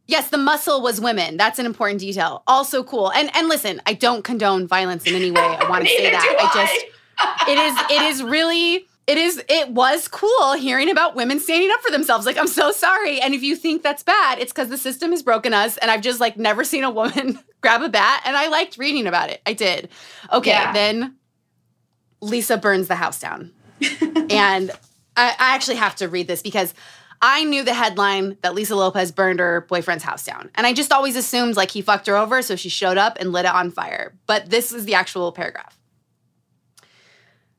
[0.08, 1.36] Yes, the muscle was women.
[1.38, 2.44] That's an important detail.
[2.48, 3.12] Also cool.
[3.12, 5.42] And and listen, I don't condone violence in any way.
[5.42, 6.22] I want to say that.
[6.22, 6.86] do I just
[7.50, 11.80] it is it is really it is it was cool hearing about women standing up
[11.82, 14.78] for themselves like i'm so sorry and if you think that's bad it's because the
[14.78, 18.22] system has broken us and i've just like never seen a woman grab a bat
[18.26, 19.90] and i liked reading about it i did
[20.32, 20.74] okay Yeah.
[20.74, 21.16] then
[22.22, 23.52] lisa burns the house down
[24.30, 24.70] and
[25.16, 26.74] I, I actually have to read this because
[27.22, 30.52] I knew the headline that Lisa Lopes burned her boyfriend's house down.
[30.56, 33.32] And I just always assumed like he fucked her over, so she showed up and
[33.32, 34.16] lit it on fire.
[34.28, 35.78] But this is the actual paragraph.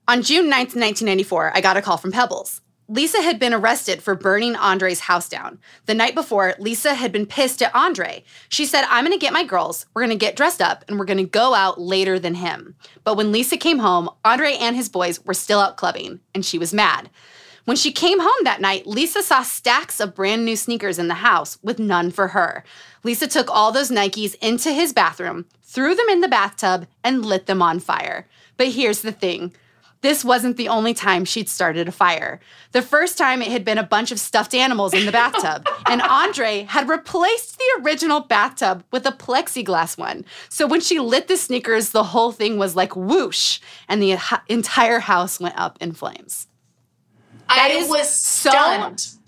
[0.07, 2.61] On June 9th, 1994, I got a call from Pebbles.
[2.91, 5.59] Lisa had been arrested for burning Andre's house down.
[5.85, 8.25] The night before, Lisa had been pissed at Andre.
[8.49, 11.25] She said, I'm gonna get my girls, we're gonna get dressed up, and we're gonna
[11.25, 12.77] go out later than him.
[13.05, 16.59] But when Lisa came home, Andre and his boys were still out clubbing, and she
[16.59, 17.11] was mad.
[17.69, 21.17] When she came home that night, Lisa saw stacks of brand new sneakers in the
[21.17, 22.65] house with none for her.
[23.05, 27.45] Lisa took all those Nikes into his bathroom, threw them in the bathtub, and lit
[27.45, 28.27] them on fire.
[28.57, 29.53] But here's the thing
[30.01, 32.41] this wasn't the only time she'd started a fire.
[32.73, 36.01] The first time it had been a bunch of stuffed animals in the bathtub, and
[36.01, 40.25] Andre had replaced the original bathtub with a plexiglass one.
[40.49, 44.17] So when she lit the sneakers, the whole thing was like whoosh, and the
[44.49, 46.48] entire house went up in flames.
[47.49, 48.51] That I is was so-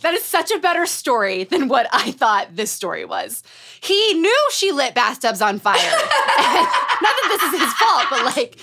[0.01, 3.43] That is such a better story than what I thought this story was.
[3.83, 5.77] He knew she lit bathtubs on fire.
[6.43, 6.67] And
[7.03, 8.57] not that this is his fault, but like,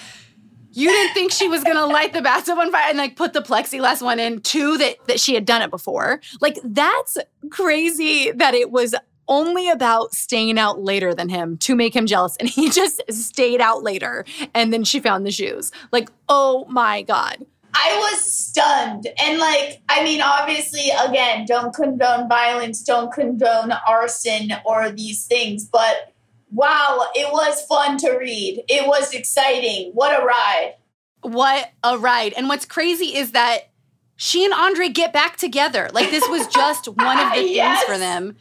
[0.72, 3.41] you didn't think she was gonna light the bathtub on fire and like put the
[3.41, 6.22] plexiglass one in too that that she had done it before.
[6.41, 7.18] Like that's
[7.49, 8.93] crazy that it was
[9.28, 13.60] only about staying out later than him to make him jealous and he just stayed
[13.62, 15.72] out later and then she found the shoes.
[15.91, 17.45] Like, "Oh my god."
[17.80, 19.07] I was stunned.
[19.21, 25.65] And like, I mean, obviously, again, don't condone violence, don't condone arson or these things,
[25.65, 26.13] but
[26.51, 28.63] wow, it was fun to read.
[28.67, 29.91] It was exciting.
[29.93, 30.75] What a ride.
[31.21, 32.34] what a ride.
[32.34, 33.69] And what's crazy is that
[34.15, 35.89] she and Andre get back together.
[35.93, 37.80] Like this was just one of the Yes.
[37.84, 38.36] things for them.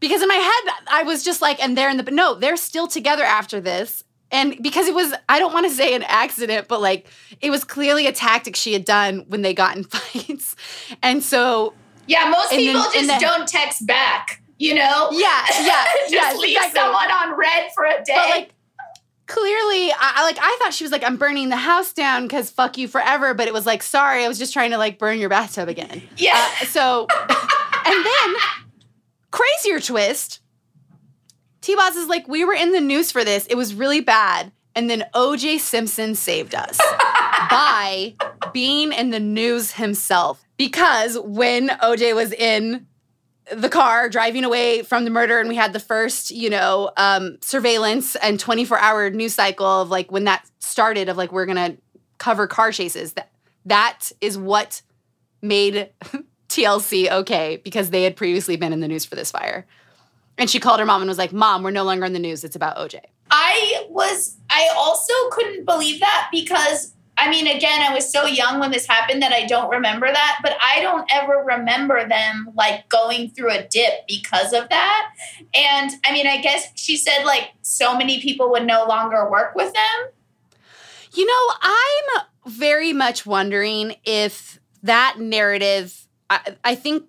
[0.00, 2.86] Because in my head, I was just like, and they're in the, no, they're still
[2.88, 4.02] together after this.
[4.32, 7.06] And because it was, I don't want to say an accident, but like
[7.40, 10.54] it was clearly a tactic she had done when they got in fights.
[11.02, 11.74] And so,
[12.06, 15.08] Yeah, most And then- people just then- don't text back, you know?
[15.12, 16.80] yeah, yeah, just yeah, leave exactly.
[16.80, 18.14] someone on red for a day.
[18.14, 18.50] But like,
[19.26, 22.50] clearly, I, I like I thought she was like, I'm burning the house down because
[22.50, 23.32] fuck you forever.
[23.34, 26.02] But it was like, sorry, I was just trying to like burn your bathtub again.
[26.16, 26.48] yeah.
[26.60, 27.06] Uh, so,
[27.86, 28.34] and then
[29.30, 30.39] crazier twist.
[31.60, 33.46] T-Boz is like, we were in the news for this.
[33.46, 34.52] It was really bad.
[34.74, 36.78] And then OJ Simpson saved us
[37.50, 38.14] by
[38.52, 40.42] being in the news himself.
[40.56, 42.86] Because when OJ was in
[43.52, 47.36] the car driving away from the murder and we had the first you know um,
[47.40, 51.76] surveillance and 24 hour news cycle of like when that started of like we're gonna
[52.18, 53.30] cover car chases that
[53.64, 54.82] that is what
[55.42, 55.90] made
[56.48, 59.66] tlc okay because they had previously been in the news for this fire
[60.40, 62.42] and she called her mom and was like mom we're no longer in the news
[62.42, 62.98] it's about oj
[63.30, 68.60] I was, I also couldn't believe that because I mean, again, I was so young
[68.60, 72.88] when this happened that I don't remember that, but I don't ever remember them like
[72.88, 75.12] going through a dip because of that.
[75.54, 79.54] And I mean, I guess she said like so many people would no longer work
[79.54, 80.12] with them.
[81.12, 87.04] You know, I'm very much wondering if that narrative, I, I think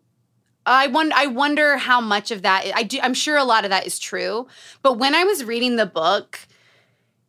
[0.66, 3.00] I wonder, I wonder how much of that I do.
[3.02, 4.48] I'm sure a lot of that is true.
[4.82, 6.40] But when I was reading the book,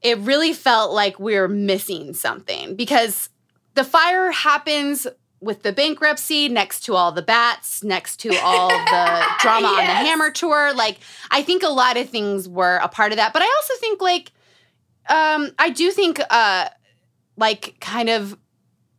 [0.02, 3.30] it really felt like we are missing something because
[3.74, 5.06] the fire happens
[5.40, 9.80] with the bankruptcy next to all the bats, next to all the drama yes.
[9.80, 10.72] on the Hammer tour.
[10.74, 10.98] Like,
[11.30, 13.32] I think a lot of things were a part of that.
[13.32, 14.32] But I also think, like,
[15.08, 16.68] um, I do think, uh,
[17.36, 18.36] like, kind of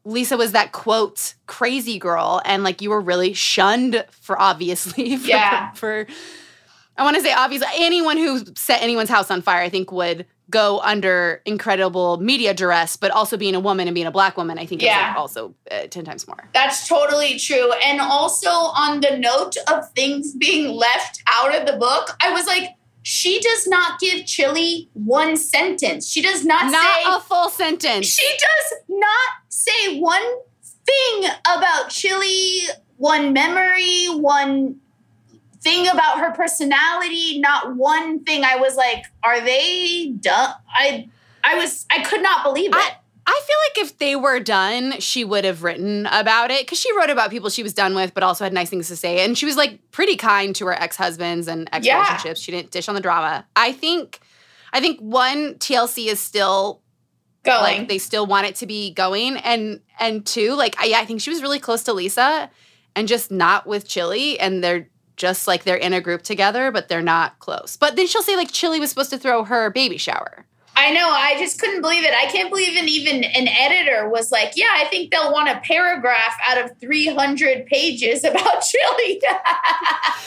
[0.05, 5.27] Lisa was that quote crazy girl, and like you were really shunned for obviously for,
[5.27, 5.71] yeah.
[5.71, 6.07] for,
[6.97, 10.25] I want to say obviously anyone who set anyone's house on fire, I think would
[10.49, 14.59] go under incredible media duress, but also being a woman and being a black woman,
[14.59, 14.91] I think yeah.
[14.91, 16.47] is like also uh, 10 times more.
[16.53, 17.71] That's totally true.
[17.83, 22.45] And also on the note of things being left out of the book, I was
[22.45, 26.09] like, she does not give Chili one sentence.
[26.09, 28.07] She does not, not say a full sentence.
[28.07, 30.23] She does not say one
[30.85, 32.61] thing about Chili,
[32.97, 34.79] one memory, one
[35.61, 38.43] thing about her personality, not one thing.
[38.45, 40.55] I was like, are they done?
[40.69, 41.09] I
[41.43, 42.75] I was I could not believe it.
[42.75, 42.95] I,
[43.25, 46.95] I feel like if they were done, she would have written about it because she
[46.97, 49.23] wrote about people she was done with, but also had nice things to say.
[49.23, 52.41] And she was like pretty kind to her ex husbands and ex relationships.
[52.41, 52.43] Yeah.
[52.43, 53.45] She didn't dish on the drama.
[53.55, 54.19] I think,
[54.73, 56.81] I think one TLC is still
[57.43, 57.79] going.
[57.79, 61.21] Like they still want it to be going, and and two, like I, I think
[61.21, 62.49] she was really close to Lisa,
[62.95, 66.87] and just not with Chili, and they're just like they're in a group together, but
[66.87, 67.77] they're not close.
[67.77, 70.45] But then she'll say like Chili was supposed to throw her baby shower.
[70.75, 71.09] I know.
[71.09, 72.13] I just couldn't believe it.
[72.13, 75.59] I can't believe an even an editor was like, "Yeah, I think they'll want a
[75.63, 79.21] paragraph out of 300 pages about Chili."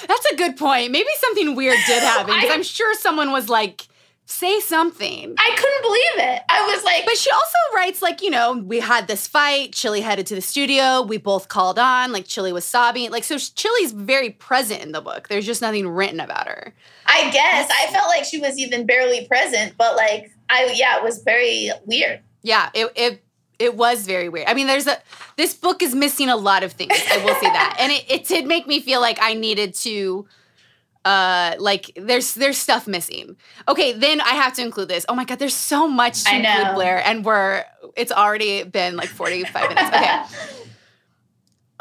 [0.07, 0.93] That's a good point.
[0.93, 3.89] Maybe something weird did happen because I'm sure someone was like,
[4.27, 5.35] say something.
[5.39, 6.43] I couldn't believe it.
[6.49, 9.73] I was like, but she also writes like, you know, we had this fight.
[9.73, 11.03] Chili headed to the studio.
[11.03, 12.13] We both called on.
[12.13, 13.11] Like Chili was sobbing.
[13.11, 15.29] Like so, Chili's very present in the book.
[15.29, 16.75] There's just nothing written about her.
[17.07, 21.03] I guess I felt like she was even barely present, but like I yeah, it
[21.03, 22.21] was very weird.
[22.43, 23.25] Yeah, it it
[23.59, 24.49] it was very weird.
[24.49, 24.99] I mean, there's a
[25.37, 26.93] this book is missing a lot of things.
[27.11, 30.27] I will say that, and it, it did make me feel like I needed to
[31.07, 33.37] uh like there's there's stuff missing.
[33.69, 35.07] Okay then i have to include this.
[35.09, 37.65] Oh my god there's so much to include blair and we're
[37.97, 39.89] it's already been like 45 minutes.
[39.89, 40.23] Okay.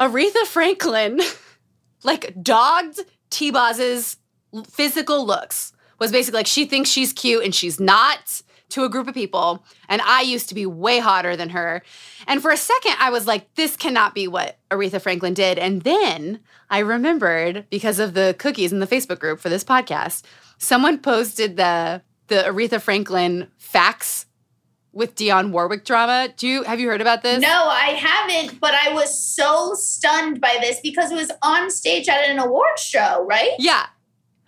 [0.00, 1.20] Aretha franklin
[2.04, 3.00] like dogged
[3.30, 4.16] t-boz's
[4.70, 5.72] physical looks.
[5.98, 9.64] Was basically like she thinks she's cute and she's not to a group of people.
[9.88, 11.82] And I used to be way hotter than her.
[12.26, 15.58] And for a second, I was like, this cannot be what Aretha Franklin did.
[15.58, 16.40] And then
[16.70, 20.22] I remembered because of the cookies in the Facebook group for this podcast,
[20.58, 24.26] someone posted the the Aretha Franklin facts
[24.92, 26.28] with Dionne Warwick drama.
[26.36, 27.40] Do you have you heard about this?
[27.40, 32.08] No, I haven't, but I was so stunned by this because it was on stage
[32.08, 33.52] at an award show, right?
[33.58, 33.86] Yeah.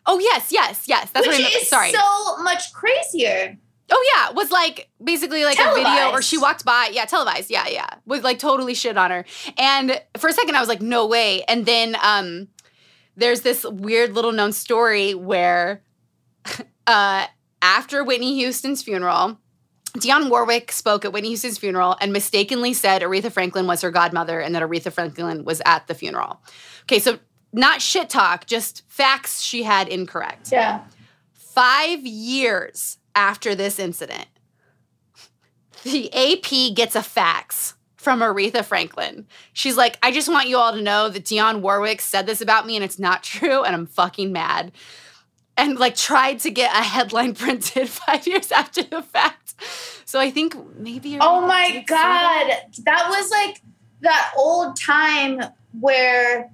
[0.06, 1.10] Oh yes, yes, yes.
[1.10, 1.66] That's Which what I meant.
[1.66, 1.92] Sorry.
[1.92, 3.58] so much crazier.
[3.90, 5.86] Oh yeah, was like basically like televised.
[5.86, 6.90] a video, or she walked by.
[6.92, 7.50] Yeah, televised.
[7.50, 9.24] Yeah, yeah, was like totally shit on her.
[9.56, 11.42] And for a second, I was like, no way.
[11.44, 12.48] And then um,
[13.16, 15.82] there's this weird little known story where
[16.86, 17.26] uh,
[17.62, 19.38] after Whitney Houston's funeral,
[19.94, 24.40] Dionne Warwick spoke at Whitney Houston's funeral and mistakenly said Aretha Franklin was her godmother
[24.40, 26.40] and that Aretha Franklin was at the funeral.
[26.82, 27.18] Okay, so
[27.52, 30.52] not shit talk, just facts she had incorrect.
[30.52, 30.82] Yeah.
[31.32, 34.28] Five years after this incident,
[35.82, 39.26] the AP gets a fax from Aretha Franklin.
[39.52, 42.64] She's like, I just want you all to know that Dionne Warwick said this about
[42.64, 44.70] me and it's not true, and I'm fucking mad.
[45.56, 49.54] And like tried to get a headline printed five years after the fact.
[50.04, 51.18] So I think maybe.
[51.20, 52.48] Oh my God.
[52.48, 52.68] That.
[52.84, 53.60] that was like
[54.02, 55.40] that old time
[55.80, 56.52] where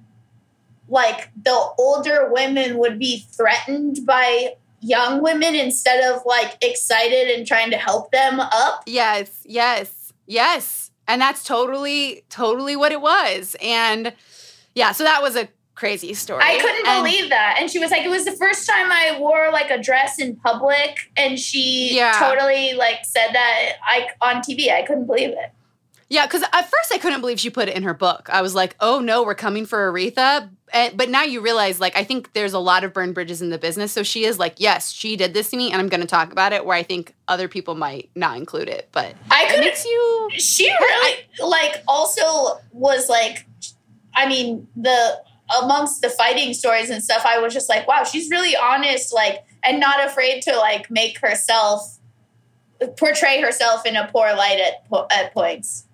[0.89, 7.45] like the older women would be threatened by young women instead of like excited and
[7.47, 8.83] trying to help them up.
[8.85, 10.91] Yes, yes, yes.
[11.07, 13.55] And that's totally, totally what it was.
[13.61, 14.13] And
[14.73, 16.41] yeah, so that was a crazy story.
[16.43, 17.57] I couldn't and, believe that.
[17.59, 20.35] And she was like, it was the first time I wore like a dress in
[20.37, 21.11] public.
[21.15, 22.13] And she yeah.
[22.17, 24.71] totally like said that I on TV.
[24.71, 25.51] I couldn't believe it.
[26.07, 28.29] Yeah, because at first I couldn't believe she put it in her book.
[28.31, 30.49] I was like, oh no, we're coming for Aretha.
[30.71, 33.49] And, but now you realize, like, I think there's a lot of burned bridges in
[33.49, 33.91] the business.
[33.91, 36.31] So she is like, yes, she did this to me, and I'm going to talk
[36.31, 36.65] about it.
[36.65, 39.59] Where I think other people might not include it, but I it could.
[39.61, 40.29] makes you.
[40.33, 43.47] She really like also was like,
[44.13, 45.21] I mean the
[45.61, 47.23] amongst the fighting stories and stuff.
[47.25, 51.19] I was just like, wow, she's really honest, like, and not afraid to like make
[51.19, 51.97] herself
[52.97, 55.84] portray herself in a poor light at po- at points.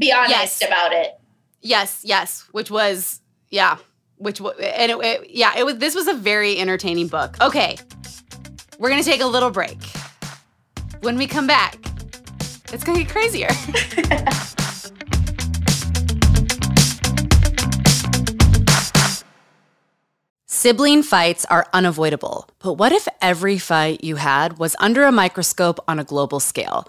[0.00, 0.66] Be honest Yes.
[0.66, 1.20] about it.
[1.60, 3.20] Yes, yes, which was
[3.50, 3.76] yeah,
[4.16, 5.76] which and it, it- yeah, it was.
[5.76, 7.36] This was a very entertaining book.
[7.40, 7.76] Okay,
[8.78, 9.78] we're gonna take a little break.
[11.02, 11.76] When we come back,
[12.72, 13.48] it's gonna get crazier.
[20.46, 25.78] Sibling fights are unavoidable, but what if every fight you had was under a microscope
[25.86, 26.88] on a global scale?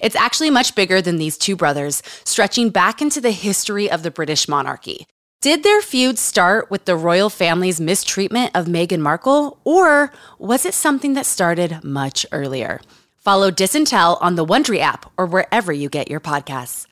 [0.00, 4.10] It's actually much bigger than these two brothers, stretching back into the history of the
[4.10, 5.06] British monarchy.
[5.40, 10.74] Did their feud start with the royal family's mistreatment of Meghan Markle, or was it
[10.74, 12.80] something that started much earlier?
[13.18, 16.86] Follow Disintel on the Wondery app or wherever you get your podcasts.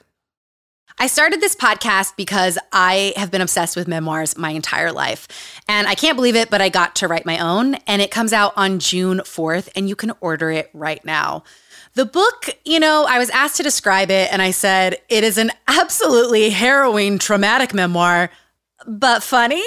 [1.03, 5.27] I started this podcast because I have been obsessed with memoirs my entire life.
[5.67, 8.35] And I can't believe it, but I got to write my own, and it comes
[8.35, 11.43] out on June 4th, and you can order it right now.
[11.95, 15.39] The book, you know, I was asked to describe it, and I said, it is
[15.39, 18.31] an absolutely harrowing, traumatic memoir,
[18.87, 19.65] but funny.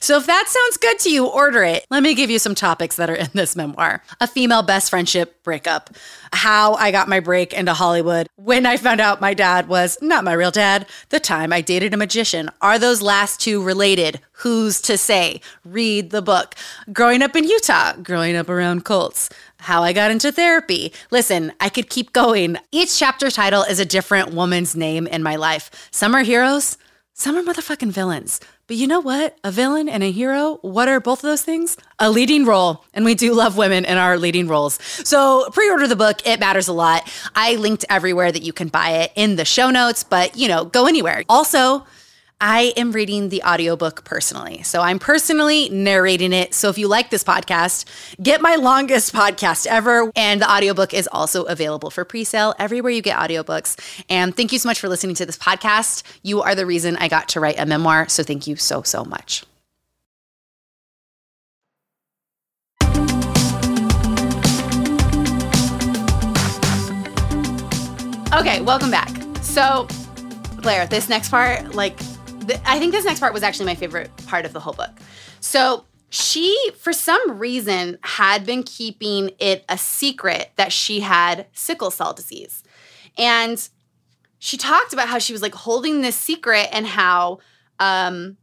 [0.00, 1.86] So if that sounds good to you, order it.
[1.88, 5.42] Let me give you some topics that are in this memoir a female best friendship
[5.44, 5.90] breakup,
[6.32, 10.24] how I got my break into Hollywood, when I found out my dad was not
[10.24, 12.50] my real dad, the time I dated a magician.
[12.60, 14.20] Are those last two related?
[14.32, 15.40] Who's to say?
[15.64, 16.54] Read the book.
[16.92, 19.30] Growing up in Utah, growing up around cults.
[19.60, 20.92] How I got into therapy.
[21.10, 22.56] Listen, I could keep going.
[22.72, 25.70] Each chapter title is a different woman's name in my life.
[25.90, 26.78] Some are heroes,
[27.12, 28.40] some are motherfucking villains.
[28.66, 29.36] But you know what?
[29.42, 31.76] A villain and a hero, what are both of those things?
[31.98, 32.84] A leading role.
[32.94, 34.74] And we do love women in our leading roles.
[34.82, 36.24] So pre order the book.
[36.26, 37.12] It matters a lot.
[37.34, 40.64] I linked everywhere that you can buy it in the show notes, but you know,
[40.64, 41.24] go anywhere.
[41.28, 41.84] Also,
[42.42, 44.62] I am reading the audiobook personally.
[44.62, 46.54] So I'm personally narrating it.
[46.54, 47.84] So if you like this podcast,
[48.22, 50.10] get my longest podcast ever.
[50.16, 53.78] And the audiobook is also available for pre-sale everywhere you get audiobooks.
[54.08, 56.02] And thank you so much for listening to this podcast.
[56.22, 58.08] You are the reason I got to write a memoir.
[58.08, 59.44] So thank you so, so much.
[68.32, 69.10] Okay, welcome back.
[69.42, 69.86] So,
[70.62, 71.98] Blair, this next part, like,
[72.50, 74.90] th- I think this next part was actually my favorite part of the whole book.
[75.40, 81.92] So, she, for some reason, had been keeping it a secret that she had sickle
[81.92, 82.64] cell disease.
[83.16, 83.68] And
[84.40, 87.38] she talked about how she was like holding this secret and how,
[87.78, 88.36] um,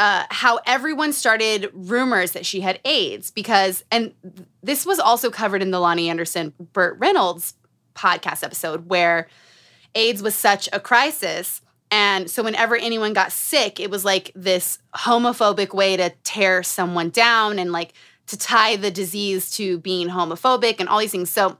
[0.00, 4.12] uh, how everyone started rumors that she had AIDS because, and
[4.62, 7.54] this was also covered in the Loni Anderson Burt Reynolds
[7.94, 9.28] podcast episode where
[9.94, 11.60] AIDS was such a crisis.
[11.90, 17.10] And so, whenever anyone got sick, it was like this homophobic way to tear someone
[17.10, 17.94] down and like
[18.28, 21.30] to tie the disease to being homophobic and all these things.
[21.30, 21.58] So,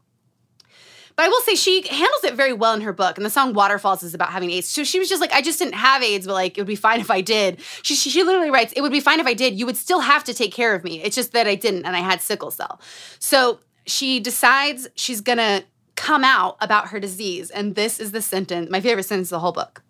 [1.17, 3.19] but I will say she handles it very well in her book.
[3.19, 4.69] And the song Waterfalls is about having AIDS.
[4.69, 6.77] So she was just like, I just didn't have AIDS, but like, it would be
[6.77, 7.61] fine if I did.
[7.83, 9.59] She, she, she literally writes, It would be fine if I did.
[9.59, 11.03] You would still have to take care of me.
[11.03, 12.81] It's just that I didn't and I had sickle cell.
[13.19, 15.65] So she decides she's to
[15.97, 17.51] come out about her disease.
[17.51, 19.83] And this is the sentence, my favorite sentence of the whole book.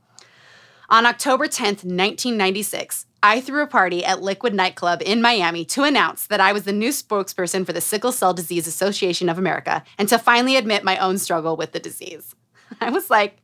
[0.92, 6.26] On October 10th, 1996, I threw a party at Liquid Nightclub in Miami to announce
[6.26, 10.08] that I was the new spokesperson for the Sickle Cell Disease Association of America and
[10.08, 12.34] to finally admit my own struggle with the disease.
[12.80, 13.36] I was like,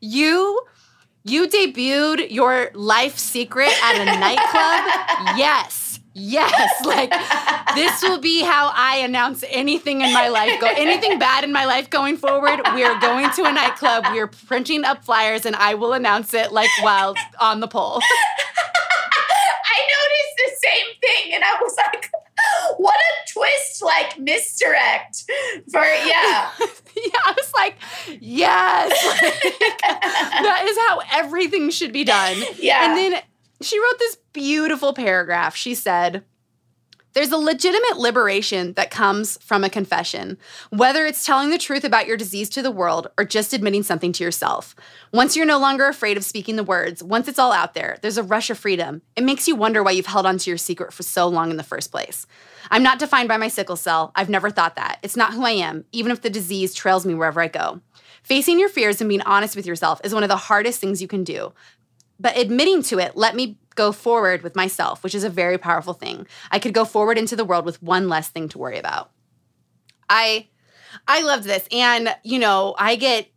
[0.00, 0.60] you
[1.24, 5.36] you debuted your life secret at a nightclub?
[5.38, 5.87] yes.
[6.18, 7.12] Yes, like
[7.74, 10.60] this will be how I announce anything in my life.
[10.60, 12.60] Go anything bad in my life going forward.
[12.74, 14.06] We are going to a nightclub.
[14.12, 18.00] We are printing up flyers, and I will announce it like while on the pole.
[19.70, 22.10] I noticed the same thing and I was like,
[22.78, 25.24] what a twist, like misdirect
[25.70, 26.50] for yeah.
[26.60, 27.76] yeah, I was like,
[28.20, 32.36] yes, like, that is how everything should be done.
[32.58, 32.84] Yeah.
[32.86, 33.22] And then
[33.60, 35.56] she wrote this beautiful paragraph.
[35.56, 36.24] She said,
[37.14, 40.38] there's a legitimate liberation that comes from a confession,
[40.70, 44.12] whether it's telling the truth about your disease to the world or just admitting something
[44.12, 44.76] to yourself.
[45.12, 48.18] Once you're no longer afraid of speaking the words, once it's all out there, there's
[48.18, 49.02] a rush of freedom.
[49.16, 51.64] It makes you wonder why you've held onto your secret for so long in the
[51.64, 52.26] first place.
[52.70, 54.12] I'm not defined by my sickle cell.
[54.14, 54.98] I've never thought that.
[55.02, 57.80] It's not who I am, even if the disease trails me wherever I go.
[58.22, 61.08] Facing your fears and being honest with yourself is one of the hardest things you
[61.08, 61.52] can do.
[62.20, 65.94] But admitting to it let me go forward with myself, which is a very powerful
[65.94, 66.26] thing.
[66.50, 69.12] I could go forward into the world with one less thing to worry about.
[70.10, 70.48] I
[71.06, 73.28] I loved this and you know, I get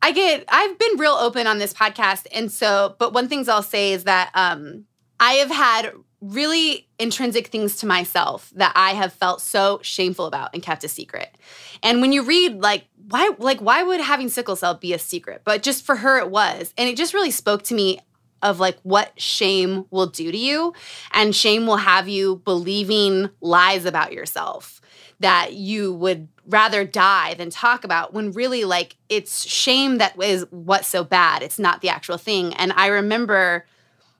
[0.00, 3.62] I get I've been real open on this podcast and so but one things I'll
[3.62, 4.84] say is that um
[5.18, 10.50] I have had really intrinsic things to myself that I have felt so shameful about
[10.54, 11.36] and kept a secret.
[11.82, 15.42] And when you read like why like why would having sickle cell be a secret?
[15.44, 16.72] But just for her it was.
[16.76, 18.00] And it just really spoke to me
[18.42, 20.74] of like what shame will do to you.
[21.12, 24.80] And shame will have you believing lies about yourself
[25.20, 30.44] that you would rather die than talk about when really like it's shame that is
[30.50, 31.42] what's so bad.
[31.42, 32.52] It's not the actual thing.
[32.54, 33.66] And I remember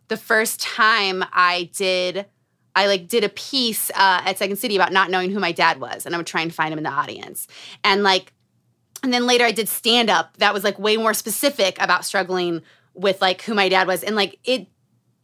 [0.08, 2.26] the first time I did
[2.76, 5.80] I like did a piece uh, at Second City about not knowing who my dad
[5.80, 7.46] was, and I would try and find him in the audience.
[7.84, 8.32] And like,
[9.04, 12.62] and then later I did stand up that was like way more specific about struggling
[12.94, 14.02] with like who my dad was.
[14.02, 14.66] And like it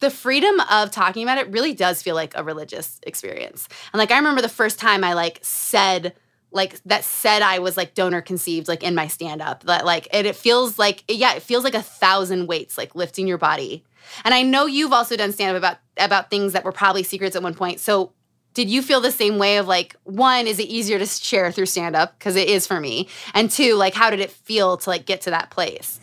[0.00, 3.68] the freedom of talking about it really does feel like a religious experience.
[3.92, 6.14] And like i remember the first time i like said
[6.52, 10.08] like that said i was like donor conceived like in my stand up that like
[10.12, 13.82] it, feels like yeah it feels like a thousand weights like lifting your body.
[14.26, 17.34] And i know you've also done stand up about about things that were probably secrets
[17.34, 17.80] at one point.
[17.80, 18.12] So
[18.54, 21.66] did you feel the same way of like one is it easier to share through
[21.66, 24.90] stand up because it is for me and two like how did it feel to
[24.90, 26.00] like get to that place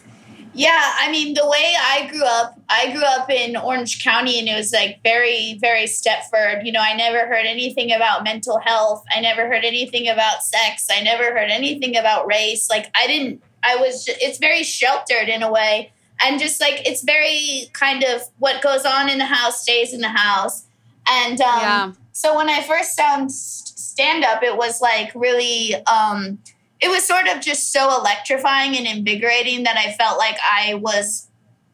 [0.57, 4.47] yeah, I mean, the way I grew up, I grew up in Orange County and
[4.47, 6.65] it was like very, very Stepford.
[6.65, 9.03] You know, I never heard anything about mental health.
[9.15, 10.87] I never heard anything about sex.
[10.91, 12.71] I never heard anything about race.
[12.71, 15.91] Like, I didn't, I was, just, it's very sheltered in a way.
[16.25, 20.01] And just like, it's very kind of what goes on in the house stays in
[20.01, 20.65] the house.
[21.07, 21.91] And um, yeah.
[22.17, 26.39] So when I first found stand up, it was like really, um,
[26.81, 31.27] it was sort of just so electrifying and invigorating that I felt like I was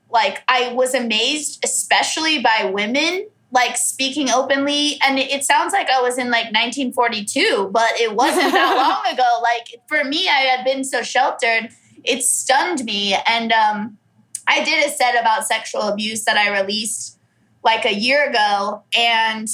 [0.09, 4.99] like I was amazed, especially by women like speaking openly.
[5.01, 8.75] And it, it sounds like I was in like 1942, but it wasn't that
[9.05, 9.39] long ago.
[9.41, 11.69] Like for me, I had been so sheltered,
[12.03, 13.15] it stunned me.
[13.25, 13.97] And um,
[14.45, 17.17] I did a set about sexual abuse that I released
[17.63, 19.47] like a year ago, and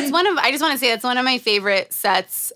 [0.00, 2.52] that's one of I just want to say that's one of my favorite sets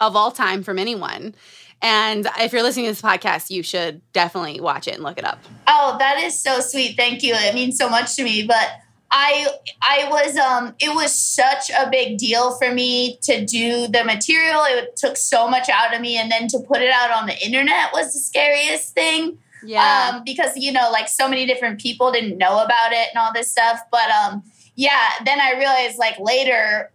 [0.00, 1.34] of all time from anyone
[1.82, 5.24] and if you're listening to this podcast, you should definitely watch it and look it
[5.24, 5.38] up.
[5.66, 6.96] Oh, that is so sweet.
[6.96, 7.34] Thank you.
[7.34, 8.46] It means so much to me.
[8.46, 8.68] But
[9.10, 9.46] I
[9.82, 14.62] I was um it was such a big deal for me to do the material.
[14.64, 17.44] It took so much out of me and then to put it out on the
[17.44, 19.38] internet was the scariest thing.
[19.64, 20.12] Yeah.
[20.14, 23.32] Um, because you know, like so many different people didn't know about it and all
[23.32, 23.80] this stuff.
[23.92, 24.42] But um
[24.76, 26.92] yeah, then I realized like later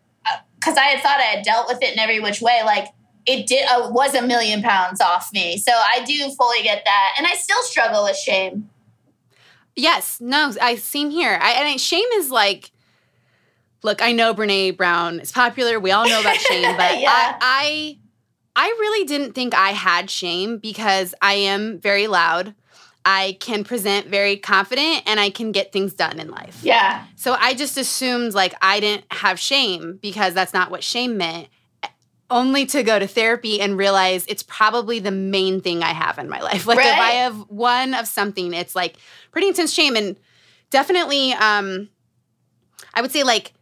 [0.60, 2.88] because uh, I had thought I had dealt with it in every which way, like
[3.26, 5.58] it did uh, was a million pounds off me.
[5.58, 8.70] So I do fully get that, and I still struggle with shame.
[9.76, 11.38] Yes, no, I same here.
[11.42, 12.72] I, and shame is like,
[13.84, 15.80] look, I know Brene Brown is popular.
[15.80, 17.38] We all know about shame, but yeah.
[17.42, 17.98] I,
[18.56, 22.54] I, I really didn't think I had shame because I am very loud.
[23.04, 26.60] I can present very confident and I can get things done in life.
[26.62, 27.06] Yeah.
[27.16, 31.48] So I just assumed like I didn't have shame because that's not what shame meant
[32.30, 36.30] only to go to therapy and realize it's probably the main thing I have in
[36.30, 36.66] my life.
[36.72, 36.88] Like right.
[36.88, 38.96] if I have one of something, it's like
[39.32, 40.18] pretty intense shame and
[40.70, 41.90] definitely um
[42.94, 43.54] I would say like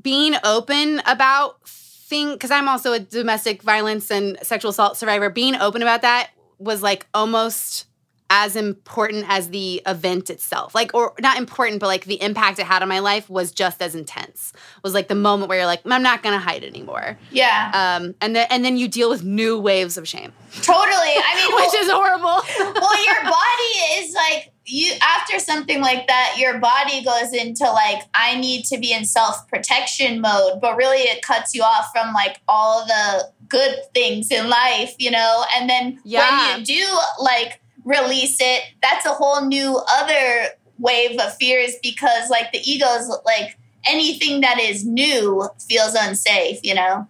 [0.00, 5.54] being open about thing because I'm also a domestic violence and sexual assault survivor, being
[5.56, 7.86] open about that was like almost
[8.34, 10.74] as important as the event itself.
[10.74, 13.82] Like, or not important, but like the impact it had on my life was just
[13.82, 14.54] as intense.
[14.82, 17.18] Was like the moment where you're like, I'm not gonna hide anymore.
[17.30, 17.70] Yeah.
[17.74, 20.32] Um, and then and then you deal with new waves of shame.
[20.62, 20.80] Totally.
[20.88, 22.80] I mean, which well, is horrible.
[22.80, 28.04] well, your body is like you after something like that, your body goes into like
[28.14, 32.14] I need to be in self protection mode, but really it cuts you off from
[32.14, 35.44] like all the good things in life, you know.
[35.54, 36.48] And then yeah.
[36.48, 42.30] when you do like release it, that's a whole new other wave of fears because
[42.30, 43.58] like the ego's like
[43.88, 47.08] anything that is new feels unsafe, you know?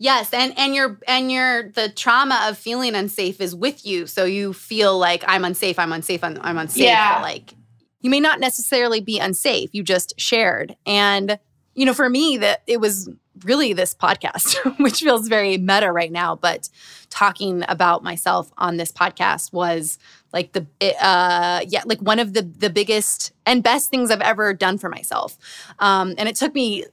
[0.00, 4.24] Yes, and and your and your the trauma of feeling unsafe is with you, so
[4.24, 6.84] you feel like I'm unsafe, I'm unsafe, I'm, I'm unsafe.
[6.84, 7.16] Yeah.
[7.16, 7.54] But like
[8.00, 9.70] you may not necessarily be unsafe.
[9.72, 11.40] You just shared, and
[11.74, 13.10] you know, for me, that it was
[13.44, 16.68] really this podcast, which feels very meta right now, but
[17.10, 19.98] talking about myself on this podcast was
[20.32, 20.66] like the
[21.02, 24.88] uh yeah like one of the the biggest and best things i've ever done for
[24.88, 25.38] myself.
[25.78, 26.84] Um and it took me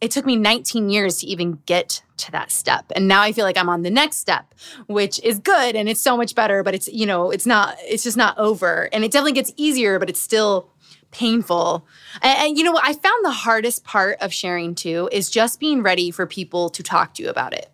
[0.00, 2.84] it took me 19 years to even get to that step.
[2.94, 4.54] And now i feel like i'm on the next step
[4.86, 8.04] which is good and it's so much better but it's you know it's not it's
[8.04, 8.88] just not over.
[8.92, 10.70] And it definitely gets easier but it's still
[11.14, 11.86] painful
[12.22, 15.58] and, and you know what i found the hardest part of sharing too is just
[15.60, 17.70] being ready for people to talk to you about it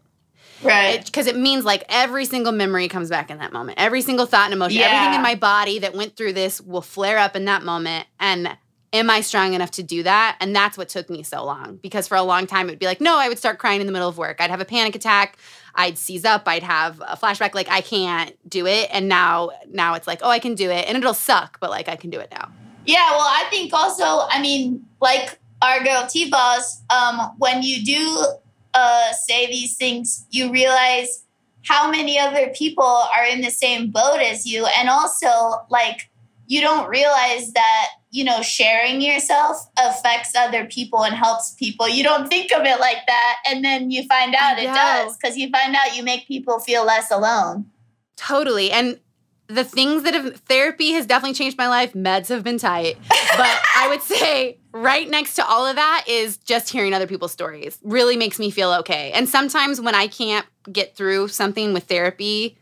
[0.62, 1.02] Right.
[1.02, 3.78] because it, means like every single memory comes back in that moment.
[3.80, 4.88] Every single thought and emotion, Yeah.
[4.90, 8.06] everything in my body that went through this will flare up in that moment.
[8.18, 8.58] And
[8.92, 10.36] am I strong enough to do that?
[10.38, 12.84] And that's what took me so long because for a long time it would be
[12.84, 14.36] like, no, I would start crying in the middle of work.
[14.38, 15.38] I'd have a panic attack.
[15.74, 16.42] I'd seize up.
[16.46, 17.54] I'd have a flashback.
[17.54, 18.90] Like I can't do it.
[18.92, 21.88] And now, now it's like, oh, I can do it, and it'll suck, but like
[21.88, 22.50] I can do it now.
[22.86, 28.26] Yeah, well, I think also, I mean, like our girl T-Boz, um, when you do
[28.74, 31.24] uh, say these things, you realize
[31.66, 34.66] how many other people are in the same boat as you.
[34.78, 35.28] And also,
[35.68, 36.10] like,
[36.46, 41.88] you don't realize that, you know, sharing yourself affects other people and helps people.
[41.88, 43.36] You don't think of it like that.
[43.48, 46.84] And then you find out it does because you find out you make people feel
[46.84, 47.66] less alone.
[48.16, 48.72] Totally.
[48.72, 48.98] And
[49.50, 51.92] the things that have therapy has definitely changed my life.
[51.92, 52.96] Meds have been tight.
[53.08, 57.32] But I would say right next to all of that is just hearing other people's
[57.32, 57.78] stories.
[57.82, 59.12] Really makes me feel okay.
[59.12, 62.58] And sometimes when I can't get through something with therapy,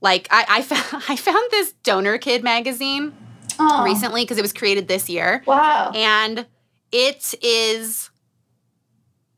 [0.00, 3.12] like I, I, found, I found this Donor Kid magazine
[3.58, 5.42] Oh, recently because it was created this year.
[5.46, 5.92] Wow.
[5.94, 6.46] And
[6.92, 8.10] it is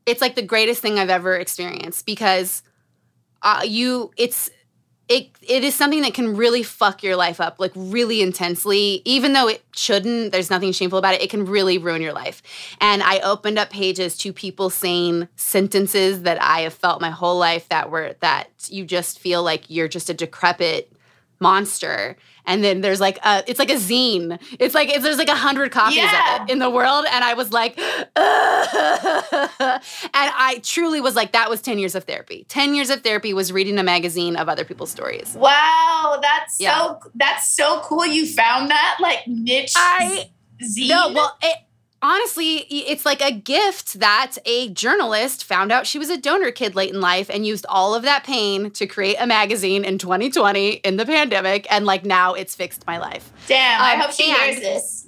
[0.05, 2.63] it's like the greatest thing I've ever experienced because
[3.41, 4.49] uh, you it's
[5.09, 9.01] it it is something that can really fuck your life up like really intensely.
[9.05, 12.41] Even though it shouldn't there's nothing shameful about it it can really ruin your life.
[12.81, 17.37] And i opened up pages to people saying sentences that i have felt my whole
[17.37, 20.91] life that were that you just feel like you're just a decrepit
[21.39, 22.15] monster
[22.45, 25.35] and then there's like a it's like a zine it's like it's, there's like a
[25.35, 26.35] hundred copies Yeah.
[26.43, 27.91] of it in the world and i was like and
[30.13, 33.51] i truly was like that was 10 years of therapy 10 years of therapy was
[33.51, 36.77] reading a magazine of other people's stories Wow, that's Yeah.
[36.77, 38.05] so that's so cool.
[38.05, 40.29] You found that like niche I-
[40.63, 40.87] zine.
[40.89, 41.57] no well it
[42.01, 46.75] honestly it's like a gift that a journalist found out she was a donor kid
[46.75, 50.73] late in life and used all of that pain to create a magazine in 2020
[50.73, 54.31] in the pandemic and like now it's fixed my life Damn, I Um, hope she
[54.31, 55.07] hears this.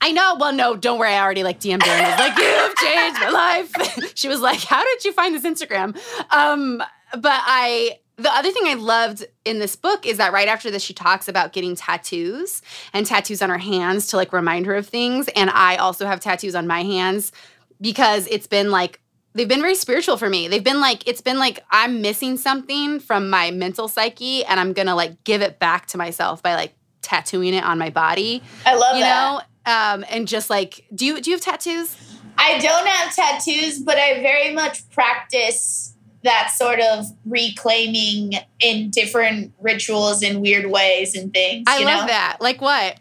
[0.00, 0.36] I know.
[0.38, 1.14] Well, no, don't worry.
[1.14, 4.60] I already like DM'd her and was like, "You've changed my life." she was like,
[4.60, 5.96] "How did you find this Instagram?"
[6.30, 6.82] Um,
[7.12, 10.82] but I, the other thing I loved in this book is that right after this,
[10.82, 12.62] she talks about getting tattoos
[12.92, 15.28] and tattoos on her hands to like remind her of things.
[15.36, 17.32] And I also have tattoos on my hands
[17.80, 19.00] because it's been like
[19.34, 20.48] they've been very spiritual for me.
[20.48, 24.72] They've been like it's been like I'm missing something from my mental psyche, and I'm
[24.72, 28.74] gonna like give it back to myself by like tattooing it on my body I
[28.74, 29.44] love you that.
[29.64, 31.96] know um and just like do you do you have tattoos
[32.38, 35.95] I don't have tattoos, but I very much practice
[36.26, 41.64] that sort of reclaiming in different rituals in weird ways and things.
[41.66, 42.06] i love know?
[42.06, 42.98] that like what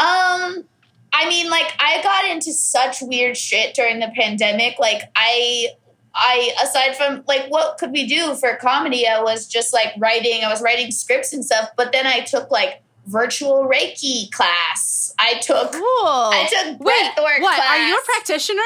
[0.00, 0.64] Um,
[1.12, 4.78] I mean, like I got into such weird shit during the pandemic.
[4.78, 5.68] Like I,
[6.14, 9.06] I aside from like what could we do for comedy?
[9.06, 10.42] I was just like writing.
[10.42, 11.68] I was writing scripts and stuff.
[11.76, 15.14] But then I took like virtual Reiki class.
[15.18, 15.72] I took.
[15.72, 18.62] cool I took wait breathwork what are you a practitioner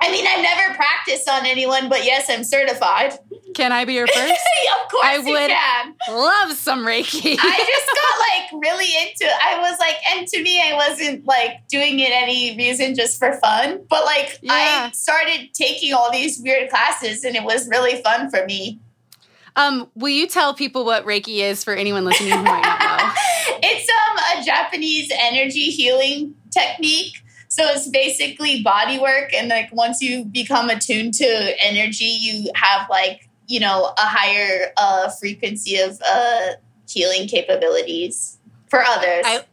[0.00, 3.14] I mean, I've never practiced on anyone, but yes, I'm certified.
[3.54, 5.94] can i be your first of course, I you would- can.
[6.10, 9.38] love some reiki I just got like really into it.
[9.42, 13.32] I was like and to me I wasn't like doing it any reason just for
[13.34, 14.88] fun but like Yeah.
[14.88, 18.80] I started taking all these weird classes and it was really fun for me.
[19.56, 23.12] um will you tell people what reiki is for anyone listening who might not know
[23.62, 27.14] It's um a Japanese energy healing technique.
[27.54, 32.88] So it's basically body work and like once you become attuned to energy you have
[32.90, 36.54] like you know a higher uh frequency of uh
[36.88, 38.38] healing capabilities
[38.68, 39.22] for others.
[39.24, 39.44] I-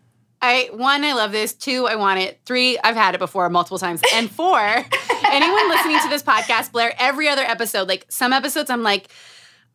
[0.43, 1.53] I one, I love this.
[1.53, 2.39] Two, I want it.
[2.47, 4.01] Three, I've had it before multiple times.
[4.15, 4.57] And four,
[5.27, 9.09] anyone listening to this podcast, Blair, every other episode, like some episodes, I'm like,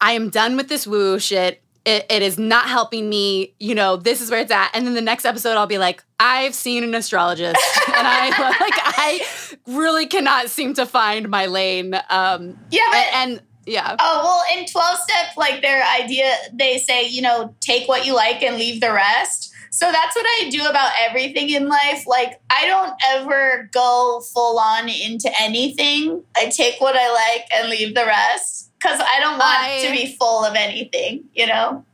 [0.01, 1.63] I am done with this woo shit.
[1.87, 3.55] It, it is not helping me.
[3.59, 4.71] You know, this is where it's at.
[4.75, 8.75] And then the next episode, I'll be like, I've seen an astrologist, and I like
[8.77, 9.27] I
[9.67, 11.95] really cannot seem to find my lane.
[12.11, 16.79] Um, Yeah, but and, and yeah, Oh, well, in 12 step, like their idea, they
[16.79, 19.53] say, you know, take what you like and leave the rest.
[19.71, 22.07] So that's what I do about everything in life.
[22.07, 26.23] Like, I don't ever go full on into anything.
[26.37, 29.91] I take what I like and leave the rest because I don't want I- to
[29.93, 31.85] be full of anything, you know?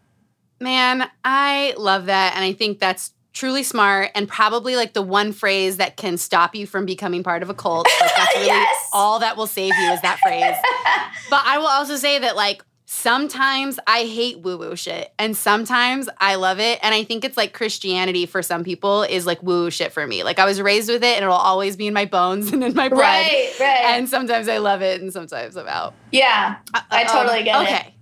[0.60, 5.32] man, I love that, and I think that's truly smart and probably like the one
[5.32, 7.88] phrase that can stop you from becoming part of a cult.
[8.00, 8.88] Like that's really Yes.
[8.92, 10.54] all that will save you is that phrase.
[11.30, 12.62] But I will also say that like
[13.02, 16.78] sometimes I hate woo woo shit and sometimes I love it.
[16.82, 20.06] And I think it's like Christianity for some people is like woo woo shit for
[20.06, 20.22] me.
[20.22, 22.74] Like I was raised with it and it'll always be in my bones and in
[22.74, 23.00] my blood.
[23.00, 23.84] Right, right.
[23.86, 25.94] And sometimes I love it and sometimes I'm out.
[26.12, 27.64] yeah, uh, I uh, totally get it.
[27.64, 27.94] okay.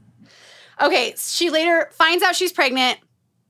[0.82, 1.14] Okay.
[1.16, 2.98] She later finds out she's pregnant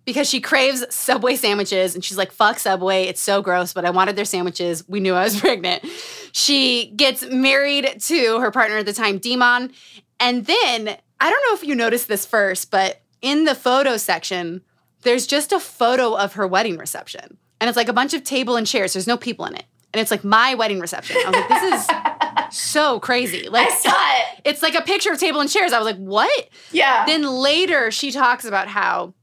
[0.05, 3.05] because she craves Subway sandwiches and she's like, fuck Subway.
[3.05, 4.89] It's so gross, but I wanted their sandwiches.
[4.89, 5.85] We knew I was pregnant.
[6.31, 9.73] She gets married to her partner at the time, Demon.
[10.21, 14.63] And then, I don't know if you noticed this first, but in the photo section,
[15.03, 17.37] there's just a photo of her wedding reception.
[17.61, 18.95] And it's like a bunch of table and chairs.
[18.95, 19.65] There's no people in it.
[19.93, 21.17] And it's like my wedding reception.
[21.19, 23.49] I was like, this is so crazy.
[23.49, 24.41] Like, I saw it.
[24.45, 25.73] it's like a picture of table and chairs.
[25.73, 26.49] I was like, what?
[26.71, 27.05] Yeah.
[27.07, 29.15] Then later, she talks about how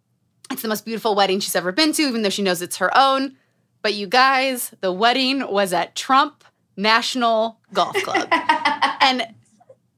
[0.52, 2.95] it's the most beautiful wedding she's ever been to, even though she knows it's her
[2.95, 3.36] own.
[3.82, 6.43] But you guys, the wedding was at Trump
[6.76, 8.28] National Golf Club.
[9.02, 9.34] and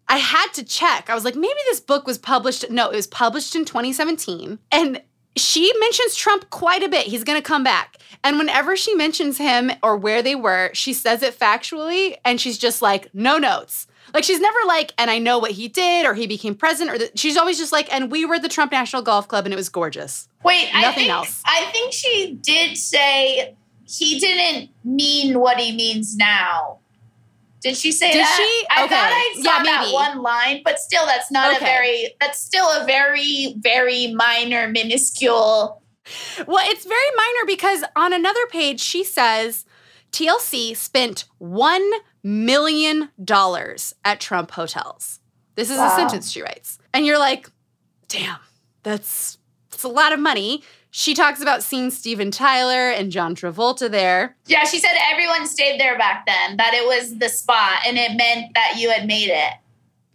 [0.10, 1.10] I had to check.
[1.10, 2.70] I was like, maybe this book was published.
[2.70, 4.60] No, it was published in 2017.
[4.72, 5.02] And
[5.36, 7.06] she mentions Trump quite a bit.
[7.08, 7.98] He's going to come back.
[8.24, 12.58] And whenever she mentions him or where they were, she says it factually and she's
[12.58, 13.88] just like, no notes.
[14.14, 17.00] Like she's never like, and I know what he did or he became president or
[17.00, 19.58] the, she's always just like, and we were the Trump National Golf Club and it
[19.58, 20.28] was gorgeous.
[20.44, 21.44] Wait, I Nothing think, else.
[21.46, 23.56] I think she did say
[23.86, 26.80] he didn't mean what he means now.
[27.62, 28.36] Did she say Did that?
[28.38, 28.68] she?
[28.76, 28.96] I Okay.
[28.96, 29.94] thought I saw Yeah, that maybe.
[29.94, 31.66] one line, but still, that's not Okay.
[31.66, 32.16] a very.
[32.22, 35.82] That's still a very, very minor, minuscule.
[36.48, 39.66] Well, it's very minor because on another page, she says
[40.12, 41.92] TLC spent $1
[42.24, 43.10] million
[44.06, 45.20] at Trump hotels.
[45.56, 46.80] This is a sentence she writes.
[46.94, 47.50] And you're like,
[48.08, 48.40] damn,
[48.84, 49.38] that's,
[49.70, 50.64] that's a lot of money.
[50.92, 54.36] She talks about seeing Steven Tyler and John Travolta there.
[54.48, 56.58] Yeah, she said everyone stayed there back then.
[56.58, 59.54] That it was the spot, and it meant that you had made it.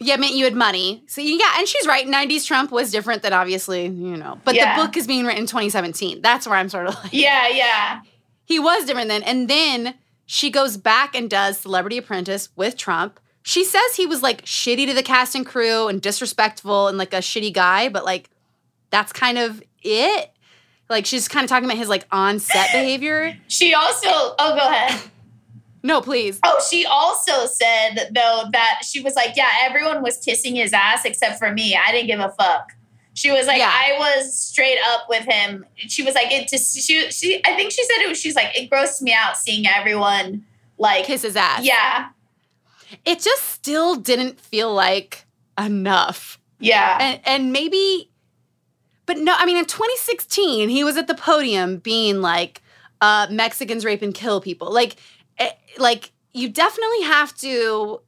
[0.01, 1.03] Yeah, it meant you had money.
[1.07, 2.05] So yeah, and she's right.
[2.05, 4.37] 90s Trump was different than obviously, you know.
[4.43, 4.75] But Yeah.
[4.75, 6.21] the book is being written in 2017.
[6.21, 8.01] That's where I'm sort of like, Yeah, yeah.
[8.43, 9.23] he was different then.
[9.23, 9.95] And then
[10.25, 13.21] she goes back and does Celebrity Apprentice with Trump.
[13.43, 17.13] She says he was like shitty to the cast and crew and disrespectful and like
[17.13, 18.29] a shitty guy, but like
[18.89, 20.31] that's kind of it.
[20.89, 23.37] Like she's kind of talking about his like on set behavior.
[23.47, 24.07] She also.
[24.09, 25.01] Oh, go ahead.
[25.83, 26.39] No, please.
[26.43, 31.05] Oh, she also said though that she was like, yeah, everyone was kissing his ass
[31.05, 31.75] except for me.
[31.75, 32.71] I didn't give a fuck.
[33.13, 33.71] She was like, Yeah.
[33.71, 35.65] I was straight up with him.
[35.77, 37.41] She was like, it just she she.
[37.45, 38.19] I think she said it was.
[38.19, 40.43] She's like, it grossed me out seeing everyone
[40.77, 41.63] like, Kiss his ass.
[41.63, 42.09] yeah,
[43.05, 45.25] It just still didn't feel like
[45.57, 46.39] enough.
[46.59, 48.09] yeah, and and maybe
[49.05, 52.61] but no i mean in 2016 he was at the podium being like
[53.01, 54.71] uh mexicans rape and kill people.
[54.71, 54.95] Like
[55.37, 58.01] eh, like you definitely have to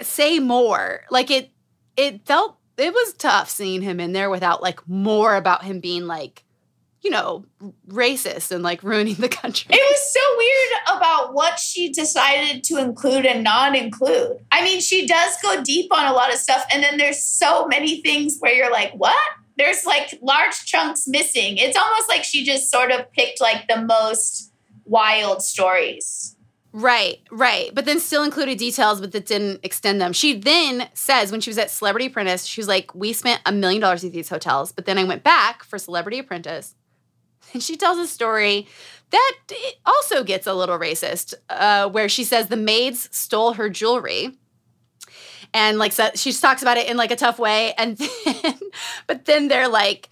[0.00, 1.02] say more.
[1.10, 1.50] Like it
[1.96, 6.06] it felt it was tough seeing him in there without like more about him being
[6.06, 6.44] like
[7.04, 7.44] you know
[7.88, 12.78] racist and like ruining the country It was so weird about what she decided to
[12.78, 14.38] include and not include.
[14.50, 17.66] I mean, she does go deep on a lot of stuff, and then there's so
[17.66, 19.16] many things where you're like, what?
[19.56, 21.58] There's like large chunks missing.
[21.58, 24.52] It's almost like she just sort of picked like the most
[24.84, 26.34] wild stories.
[26.72, 27.72] Right, right.
[27.72, 30.12] But then still included details, but that didn't extend them.
[30.12, 33.52] She then says when she was at Celebrity Apprentice, she was like, We spent a
[33.52, 36.74] million dollars at these hotels, but then I went back for Celebrity Apprentice.
[37.54, 38.66] And she tells a story
[39.10, 39.32] that
[39.86, 44.36] also gets a little racist, uh, where she says the maids stole her jewelry.
[45.54, 47.74] And like so, she talks about it in like a tough way.
[47.78, 48.58] And then,
[49.06, 50.10] but then they're like,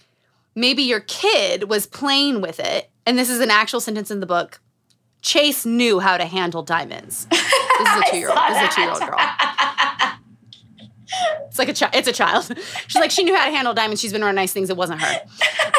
[0.55, 2.89] maybe your kid was playing with it.
[3.05, 4.61] And this is an actual sentence in the book.
[5.21, 7.25] Chase knew how to handle diamonds.
[7.29, 8.39] This is a two year old.
[8.49, 9.19] This is a two year old girl.
[11.47, 11.93] It's like a child.
[11.95, 12.51] It's a child.
[12.87, 14.01] She's like, she knew how to handle diamonds.
[14.01, 14.69] She's been around nice things.
[14.69, 15.21] It wasn't her.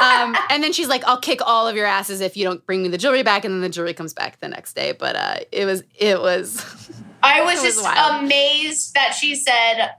[0.02, 2.82] Um, and then she's like, I'll kick all of your asses if you don't bring
[2.82, 3.44] me the jewelry back.
[3.44, 4.92] And then the jewelry comes back the next day.
[4.92, 6.90] But uh, it was, it was.
[7.22, 8.24] I was was just wild.
[8.24, 9.94] amazed that she said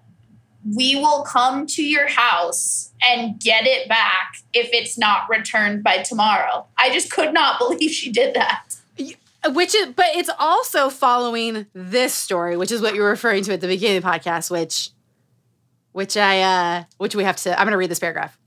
[0.76, 6.00] we will come to your house and get it back if it's not returned by
[6.00, 6.66] tomorrow.
[6.78, 8.76] I just could not believe she did that.
[9.50, 13.54] Which is, but it's also following this story, which is what you were referring to
[13.54, 14.90] at the beginning of the podcast, which,
[15.96, 17.58] which I, uh, which we have to.
[17.58, 18.38] I'm going to read this paragraph.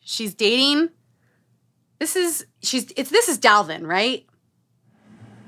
[0.00, 0.88] She's dating.
[1.98, 4.24] This is she's it's this is Dalvin, right?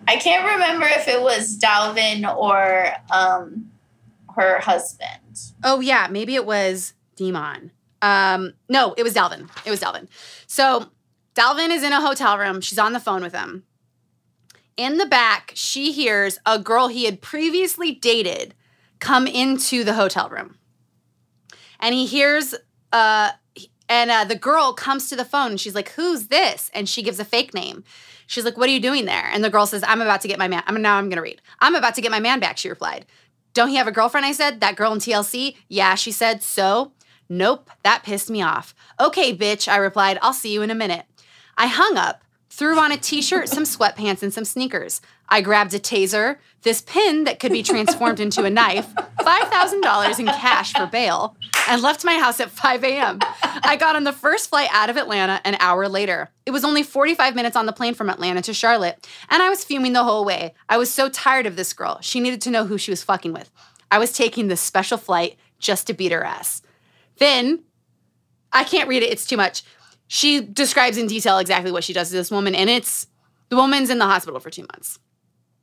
[0.06, 3.70] I can't remember if it was Dalvin or um,
[4.36, 5.54] her husband.
[5.64, 7.70] Oh yeah, maybe it was Demon.
[8.02, 9.48] Um, no, it was Dalvin.
[9.64, 10.06] It was Dalvin.
[10.46, 10.90] So
[11.34, 12.60] Dalvin is in a hotel room.
[12.60, 13.64] She's on the phone with him.
[14.76, 18.54] In the back, she hears a girl he had previously dated
[19.00, 20.58] come into the hotel room.
[21.80, 22.54] And he hears,
[22.92, 23.32] uh,
[23.88, 26.70] and uh, the girl comes to the phone and she's like, Who's this?
[26.74, 27.84] And she gives a fake name.
[28.26, 29.28] She's like, What are you doing there?
[29.32, 30.62] And the girl says, I'm about to get my man.
[30.66, 31.42] I'm now I'm gonna read.
[31.60, 33.06] I'm about to get my man back, she replied.
[33.52, 34.26] Don't he have a girlfriend?
[34.26, 34.60] I said.
[34.60, 35.56] That girl in TLC?
[35.68, 36.42] Yeah, she said.
[36.42, 36.92] So?
[37.28, 38.74] Nope, that pissed me off.
[39.00, 40.18] Okay, bitch, I replied.
[40.20, 41.06] I'll see you in a minute.
[41.56, 42.23] I hung up
[42.54, 45.00] threw on a t shirt, some sweatpants, and some sneakers.
[45.28, 50.26] I grabbed a taser, this pin that could be transformed into a knife, $5,000 in
[50.26, 51.36] cash for bail,
[51.68, 53.18] and left my house at 5 a.m.
[53.42, 56.30] I got on the first flight out of Atlanta an hour later.
[56.46, 59.64] It was only 45 minutes on the plane from Atlanta to Charlotte, and I was
[59.64, 60.54] fuming the whole way.
[60.68, 61.98] I was so tired of this girl.
[62.02, 63.50] She needed to know who she was fucking with.
[63.90, 66.62] I was taking this special flight just to beat her ass.
[67.18, 67.64] Then,
[68.52, 69.64] I can't read it, it's too much
[70.14, 73.08] she describes in detail exactly what she does to this woman, and it's
[73.48, 75.00] the woman's in the hospital for two months.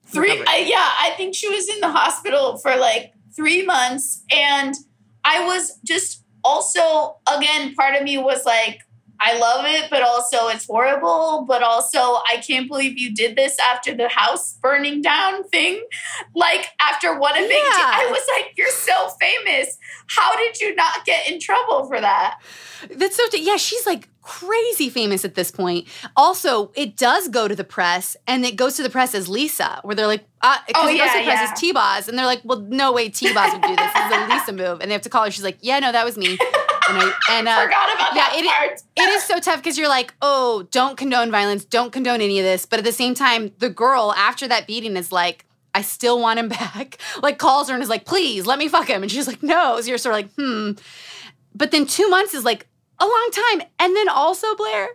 [0.07, 4.75] Three, uh, yeah, I think she was in the hospital for like three months, and
[5.23, 8.81] I was just also again, part of me was like,
[9.21, 11.45] I love it, but also it's horrible.
[11.47, 15.81] But also, I can't believe you did this after the house burning down thing.
[16.35, 17.91] Like, after what a big yeah.
[17.93, 19.77] I was like, you're so famous.
[20.07, 22.41] How did you not get in trouble for that?
[22.89, 25.88] That's so, yeah, she's like crazy famous at this point.
[26.15, 29.80] Also, it does go to the press, and it goes to the press as Lisa,
[29.84, 31.51] where they're like, uh, oh, it yeah, goes to the press yeah.
[31.51, 33.93] as T-Boz, and they're like, well, no way T-Boz would do this.
[33.93, 34.82] This is a Lisa move.
[34.82, 35.32] And they have to call her.
[35.32, 36.38] She's like, yeah, no, that was me.
[36.89, 38.82] And I and, uh, forgot about yeah, that it, part.
[38.95, 42.43] it is so tough because you're like, oh, don't condone violence, don't condone any of
[42.43, 42.65] this.
[42.65, 46.39] But at the same time, the girl after that beating is like, I still want
[46.39, 46.97] him back.
[47.22, 49.03] like calls her and is like, please let me fuck him.
[49.03, 49.80] And she's like, no.
[49.80, 50.72] So you're sort of like, hmm.
[51.53, 52.67] But then two months is like
[53.01, 53.67] a long time.
[53.79, 54.89] And then also, Blair,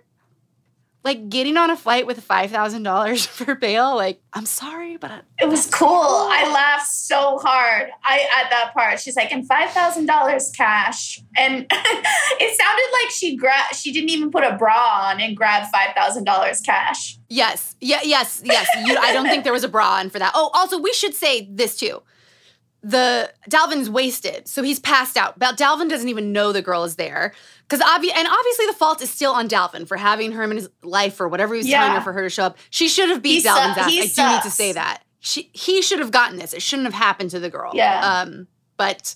[1.06, 5.48] like getting on a flight with $5,000 for bail, like, I'm sorry, but I, it
[5.48, 5.88] was cool.
[5.88, 7.90] I laughed so hard.
[8.02, 9.00] I at that part.
[9.00, 11.20] She's like, and $5,000 cash.
[11.36, 15.72] And it sounded like she grabbed she didn't even put a bra on and grabbed
[15.72, 17.18] $5,000 cash.
[17.28, 17.76] Yes.
[17.80, 18.68] Yeah, yes, yes.
[18.84, 20.32] You, I don't think there was a bra on for that.
[20.34, 22.02] Oh, also, we should say this too
[22.86, 25.36] the Dalvin's wasted, so he's passed out.
[25.38, 27.32] But Dalvin doesn't even know the girl is there
[27.68, 30.68] because obvi- and obviously the fault is still on Dalvin for having her in his
[30.82, 31.80] life or whatever he was yeah.
[31.80, 32.58] telling her for her to show up.
[32.70, 33.88] She should have beat he Dalvin's su- ass.
[33.88, 34.14] I sucks.
[34.14, 35.02] do need to say that.
[35.20, 36.52] She he should have gotten this.
[36.52, 37.72] It shouldn't have happened to the girl.
[37.74, 38.22] Yeah.
[38.22, 38.46] Um.
[38.76, 39.14] But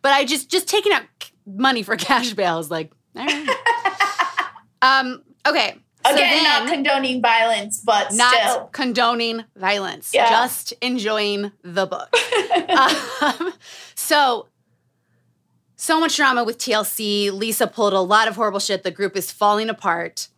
[0.00, 1.02] but I just just taking out
[1.46, 2.92] money for cash bail is like.
[4.82, 5.22] um.
[5.46, 5.76] Okay.
[6.04, 8.70] Again, so then, not condoning violence, but not still.
[8.72, 10.10] condoning violence.
[10.12, 10.28] Yeah.
[10.28, 12.12] Just enjoying the book.
[12.68, 13.52] um,
[13.94, 14.48] so,
[15.82, 17.32] so much drama with TLC.
[17.32, 18.84] Lisa pulled a lot of horrible shit.
[18.84, 20.28] The group is falling apart.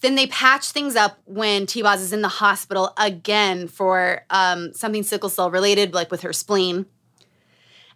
[0.00, 5.04] Then they patch things up when T-Boz is in the hospital again for um, something
[5.04, 6.86] sickle cell related, like with her spleen.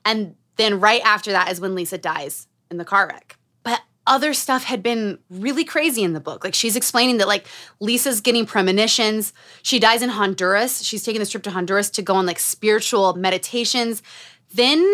[0.04, 4.32] And then right after that is when Lisa dies in the car wreck But other
[4.32, 6.44] stuff had been really crazy in the book.
[6.44, 7.48] Like she's explaining that like
[7.80, 9.32] Lisa's getting premonitions.
[9.64, 10.84] She dies in Honduras.
[10.84, 14.04] She's taking this trip to Honduras to go on like spiritual meditations.
[14.54, 14.88] Then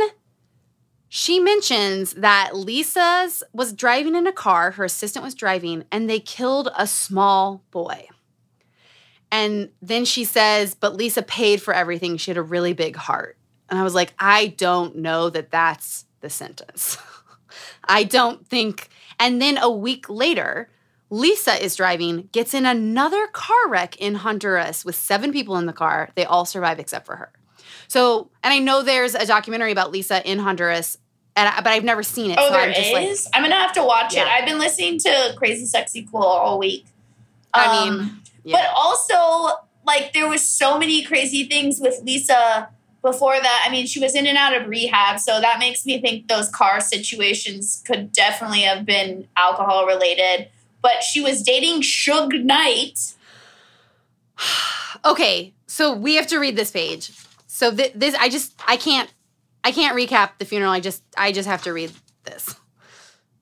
[1.15, 6.19] she mentions that Lisa's was driving in a car, her assistant was driving, and they
[6.19, 8.09] killed a small boy.
[9.31, 12.17] And then she says, but Lisa paid for everything.
[12.17, 13.37] She had a really big heart.
[13.69, 16.97] And I was like, I don't know that that's the sentence.
[17.85, 18.89] I don't think
[19.21, 20.71] and then a week later,
[21.11, 25.75] Lisa is driving, gets in another car wreck in Honduras with seven people in the
[25.75, 26.09] car.
[26.15, 27.33] They all survive except for her.
[27.87, 30.97] So, and I know there's a documentary about Lisa in Honduras,
[31.37, 32.39] and I, but I've never seen it.
[32.41, 32.93] Oh, so there I'm is.
[32.93, 34.23] Like, I'm gonna have to watch yeah.
[34.23, 34.29] it.
[34.29, 36.85] I've been listening to Crazy Sexy Cool all week.
[37.55, 38.11] Um, I mean,
[38.45, 38.57] yeah.
[38.57, 42.69] but also like there was so many crazy things with Lisa
[43.03, 45.19] before that, I mean, she was in and out of rehab.
[45.19, 50.49] So that makes me think those car situations could definitely have been alcohol related.
[50.81, 53.15] But she was dating Suge Knight.
[55.05, 55.53] okay.
[55.67, 57.11] So we have to read this page.
[57.49, 59.13] So th- this, I just, I can't,
[59.65, 60.73] I can't recap the funeral.
[60.73, 61.93] I just I just have to read
[62.25, 62.57] this.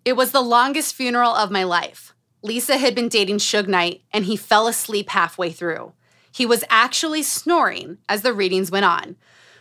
[0.05, 2.15] It was the longest funeral of my life.
[2.43, 5.93] Lisa had been dating Suge Knight and he fell asleep halfway through.
[6.33, 9.17] He was actually snoring as the readings went on.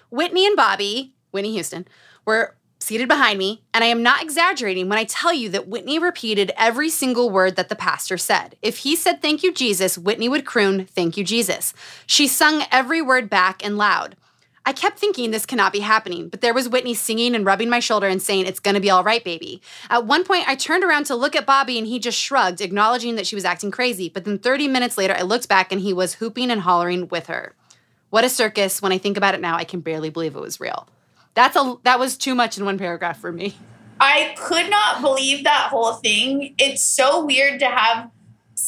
[0.10, 1.88] Whitney and Bobby, Whitney Houston,
[2.26, 6.00] were seated behind me, and I am not exaggerating when I tell you that Whitney
[6.00, 8.56] repeated every single word that the pastor said.
[8.62, 11.74] If he said, Thank you, Jesus, Whitney would croon, Thank you, Jesus.
[12.06, 14.16] She sung every word back and loud.
[14.66, 17.80] I kept thinking this cannot be happening, but there was Whitney singing and rubbing my
[17.80, 19.62] shoulder and saying, It's gonna be all right, baby.
[19.90, 23.16] At one point, I turned around to look at Bobby and he just shrugged, acknowledging
[23.16, 24.10] that she was acting crazy.
[24.10, 27.28] But then 30 minutes later, I looked back and he was hooping and hollering with
[27.28, 27.56] her.
[28.10, 28.82] What a circus.
[28.82, 30.88] When I think about it now, I can barely believe it was real.
[31.36, 33.56] That's a that was too much in one paragraph for me.
[34.00, 36.56] I could not believe that whole thing.
[36.58, 38.10] It's so weird to have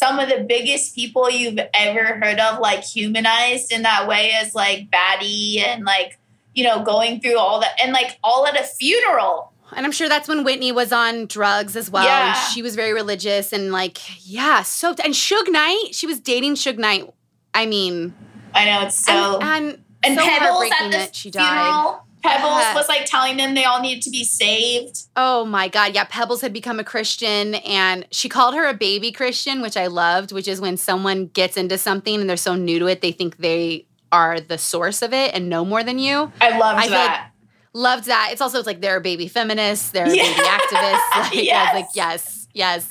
[0.01, 4.55] some of the biggest people you've ever heard of like humanized in that way as
[4.55, 6.17] like baddie and like
[6.53, 10.09] you know going through all that and like all at a funeral and i'm sure
[10.09, 12.29] that's when whitney was on drugs as well yeah.
[12.29, 16.55] and she was very religious and like yeah so and Suge Knight she was dating
[16.55, 17.07] Suge Knight
[17.53, 18.13] i mean
[18.55, 22.05] i know it's so and and, and so pebbles at the that she funeral.
[22.23, 25.07] Pebbles was like telling them they all needed to be saved.
[25.15, 25.93] Oh my God.
[25.93, 26.06] Yeah.
[26.06, 30.31] Pebbles had become a Christian and she called her a baby Christian, which I loved,
[30.31, 33.38] which is when someone gets into something and they're so new to it, they think
[33.38, 36.31] they are the source of it and know more than you.
[36.41, 37.31] I loved I that.
[37.73, 38.30] loved that.
[38.31, 40.23] It's also it's like they're a baby feminist, they're a yeah.
[40.23, 40.99] baby activist.
[41.31, 41.73] Like, yes.
[41.73, 42.88] like, yes, yes.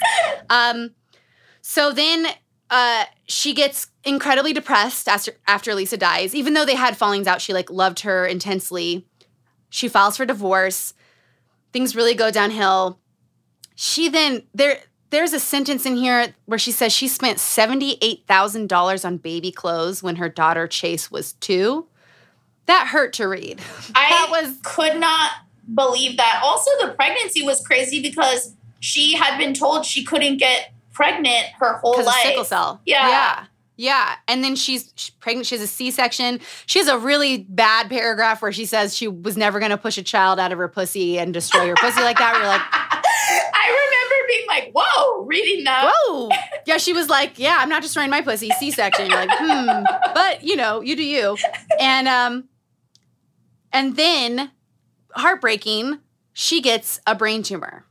[0.49, 0.91] Um,
[1.61, 2.27] so then
[2.71, 6.35] uh, she gets incredibly depressed after after Lisa dies.
[6.35, 9.07] Even though they had fallings out, she like loved her intensely.
[9.71, 10.95] She files for divorce.
[11.73, 12.99] Things really go downhill.
[13.77, 14.81] She then there
[15.11, 20.17] there's a sentence in here where she says she spent $78,000 on baby clothes when
[20.17, 21.87] her daughter Chase was 2.
[22.67, 23.61] That hurt to read.
[23.95, 25.33] I was could not
[25.75, 26.41] believe that.
[26.43, 31.79] Also the pregnancy was crazy because she had been told she couldn't get pregnant her
[31.79, 32.23] whole life.
[32.23, 32.81] sickle cell.
[32.85, 33.09] Yeah.
[33.09, 33.45] Yeah.
[33.81, 35.47] Yeah, and then she's, she's pregnant.
[35.47, 36.41] She has a C-section.
[36.67, 39.97] She has a really bad paragraph where she says she was never going to push
[39.97, 42.35] a child out of her pussy and destroy her pussy like that.
[42.35, 42.61] We're like,
[43.55, 45.91] I remember being like, "Whoa!" Reading that.
[45.91, 46.29] Whoa!
[46.67, 49.07] Yeah, she was like, "Yeah, I'm not destroying my pussy." C-section.
[49.07, 49.85] You're like, hmm.
[50.13, 51.39] But you know, you do you.
[51.81, 52.51] And um,
[53.73, 54.51] and then
[55.15, 56.01] heartbreaking,
[56.35, 57.87] she gets a brain tumor.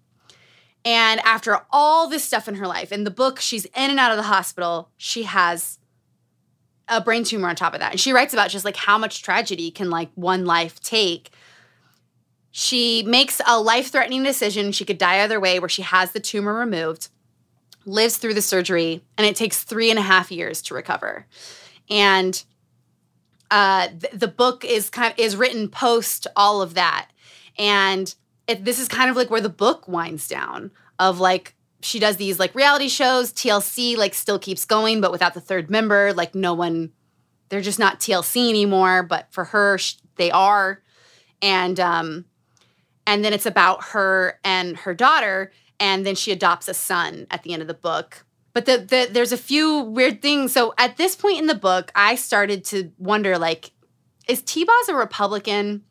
[0.86, 4.12] And after all this stuff in her life, in the book, she's in and out
[4.12, 4.92] of the hospital.
[4.96, 5.79] She has
[6.90, 7.92] a brain tumor on top of that.
[7.92, 11.30] And she writes about just like how much tragedy can like one life take.
[12.52, 14.72] She makes a life threatening decision.
[14.72, 17.10] She could die either way, where she has the tumor removed,
[17.86, 21.28] lives through the surgery, and it takes three and a half years to recover.
[21.90, 22.44] And
[23.52, 27.10] uh, th- the book is kind of, is written post all of that,
[27.58, 28.14] and
[28.48, 30.72] it, this is kind of like where the book winds down.
[31.02, 33.32] Of like she does these like reality shows.
[33.32, 36.92] TLC like still keeps going, but without the third member, like no one,
[37.50, 39.04] they're just not TLC anymore.
[39.04, 40.82] But for her, sh- they are,
[41.42, 42.26] and um,
[43.08, 47.44] and then it's about her and her daughter, and then she adopts a son at
[47.44, 48.26] the end of the book.
[48.54, 50.52] But the, the there's a few weird things.
[50.52, 53.72] So at this point in the book, I started to wonder like,
[54.28, 55.84] is T-Boz a Republican?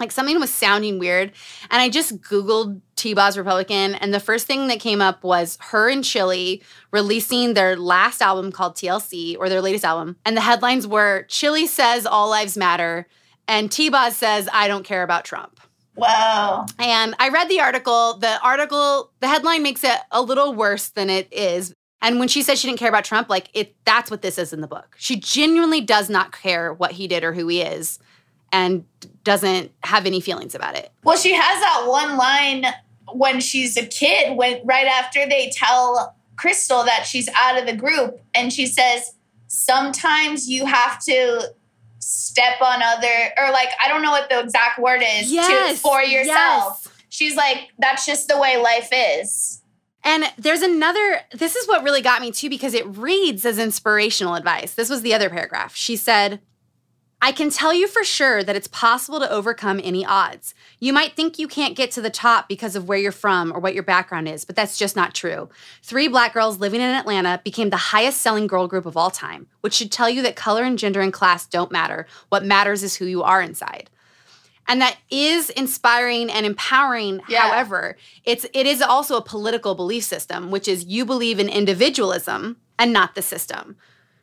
[0.00, 1.32] Like something was sounding weird.
[1.70, 5.58] And I just Googled T Boz Republican, and the first thing that came up was
[5.60, 6.62] her and Chili
[6.92, 10.16] releasing their last album called TLC, or their latest album.
[10.24, 13.06] And the headlines were Chili says all lives matter,
[13.46, 15.60] and T Boz says, I don't care about Trump.
[15.96, 16.66] Wow.
[16.78, 18.18] And I read the article.
[18.18, 21.74] The article, the headline makes it a little worse than it is.
[22.00, 24.52] And when she says she didn't care about Trump, like it that's what this is
[24.52, 24.94] in the book.
[24.96, 27.98] She genuinely does not care what he did or who he is
[28.52, 28.84] and
[29.28, 30.90] doesn't have any feelings about it.
[31.04, 32.64] Well, she has that one line
[33.12, 37.76] when she's a kid, when right after they tell Crystal that she's out of the
[37.76, 39.12] group, and she says,
[39.46, 41.52] Sometimes you have to
[42.00, 45.80] step on other or like I don't know what the exact word is yes, to,
[45.80, 46.82] for yourself.
[46.84, 46.88] Yes.
[47.08, 49.62] She's like, that's just the way life is.
[50.04, 54.34] And there's another, this is what really got me too, because it reads as inspirational
[54.34, 54.74] advice.
[54.74, 55.74] This was the other paragraph.
[55.74, 56.40] She said,
[57.20, 60.54] I can tell you for sure that it's possible to overcome any odds.
[60.78, 63.58] You might think you can't get to the top because of where you're from or
[63.58, 65.48] what your background is, but that's just not true.
[65.82, 69.48] Three black girls living in Atlanta became the highest selling girl group of all time,
[69.62, 72.06] which should tell you that color and gender and class don't matter.
[72.28, 73.90] What matters is who you are inside.
[74.68, 77.20] And that is inspiring and empowering.
[77.28, 77.48] Yeah.
[77.48, 82.58] However, it's it is also a political belief system, which is you believe in individualism
[82.78, 83.76] and not the system.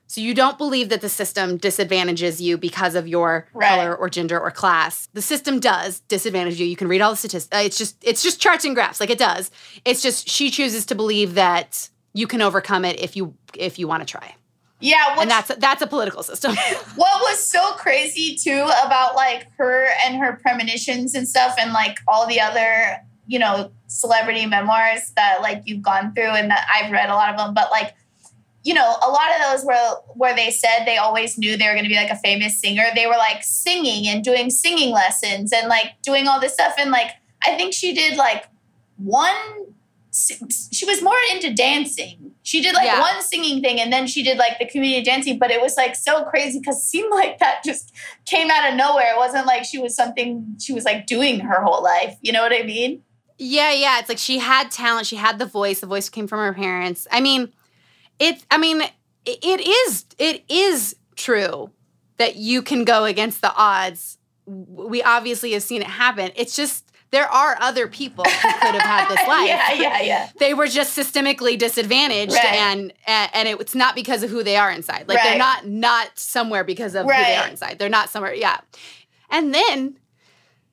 [0.07, 3.69] So you don't believe that the system disadvantages you because of your Right.
[3.69, 5.09] color or gender or class.
[5.13, 6.65] The system does disadvantage you.
[6.67, 7.55] You can read all the statistics.
[7.55, 9.49] Uh, it's just it's just charts and graphs, like it does.
[9.83, 13.87] It's just she chooses to believe that you can overcome it if you if you
[13.87, 14.35] want to try.
[14.79, 16.55] Yeah, and that's that's a political system.
[16.95, 21.97] what was so crazy too about like her and her premonitions and stuff and like
[22.07, 26.91] all the other you know celebrity memoirs that like you've gone through and that i've
[26.91, 27.95] read a lot of them but like
[28.65, 31.73] you know a lot of those were where they said they always knew they were
[31.73, 35.53] going to be like a famous singer they were like singing and doing singing lessons
[35.53, 37.11] and like doing all this stuff and like
[37.45, 38.45] i think she did like
[38.97, 39.35] one
[40.71, 42.31] she was more into dancing.
[42.43, 43.01] She did like Yeah.
[43.01, 45.95] one singing thing and then she did like the community dancing, but it was like
[45.95, 47.91] so crazy because it seemed like that just
[48.25, 49.11] came out of nowhere.
[49.13, 52.15] It wasn't like she was something she was like doing her whole life.
[52.21, 53.01] You know what I mean?
[53.37, 53.99] Yeah, yeah.
[53.99, 55.07] It's like she had talent.
[55.07, 55.81] She had the voice.
[55.81, 57.07] The voice came from her parents.
[57.11, 57.51] I mean,
[58.19, 58.45] it.
[58.51, 58.91] I mean, it,
[59.43, 60.05] it is.
[60.17, 61.71] It is true
[62.17, 64.17] that you can go against the odds.
[64.45, 66.31] We obviously have seen it happen.
[66.35, 69.47] It's just there are other people who could have had this life.
[69.47, 70.29] yeah, yeah, yeah.
[70.39, 72.45] They were just systemically disadvantaged, Right.
[72.53, 75.07] and, and and it's not because of who they are inside.
[75.07, 77.79] Like they're not not somewhere because of who they are inside.
[77.79, 78.33] They're not somewhere.
[78.33, 78.59] Yeah,
[79.29, 79.97] and then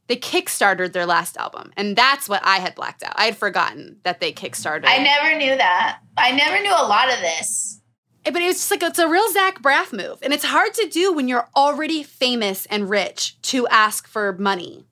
[0.08, 3.14] they kickstarted their last album, and that's what I had blacked out.
[3.16, 4.84] I had forgotten that they kickstarted.
[4.86, 6.00] I never knew that.
[6.16, 7.80] I never knew a lot of this.
[8.24, 10.74] Eh, but it was just like it's a real Zach Braff move, and it's hard
[10.74, 14.86] to do when you're already famous and rich to ask for money.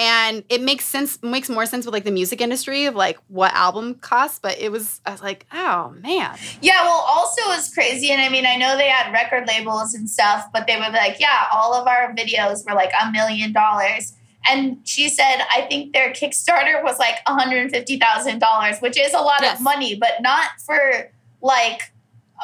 [0.00, 3.52] And it makes sense, makes more sense with like the music industry of like what
[3.54, 4.38] album costs.
[4.38, 8.28] But it was, I was like, oh man, Yeah, well, also it's crazy, and I
[8.28, 11.74] mean, I know they had record labels and stuff, but they were like, yeah, all
[11.74, 14.14] of our videos were like a million dollars.
[14.46, 19.58] And she said, I think their Kickstarter was like $150,000, which is a lot Yes.
[19.58, 21.10] of money, but not for
[21.42, 21.92] like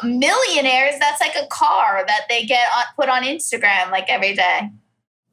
[0.02, 0.94] millionaires.
[0.98, 4.70] That's like a car that they get on, put on Instagram like every day.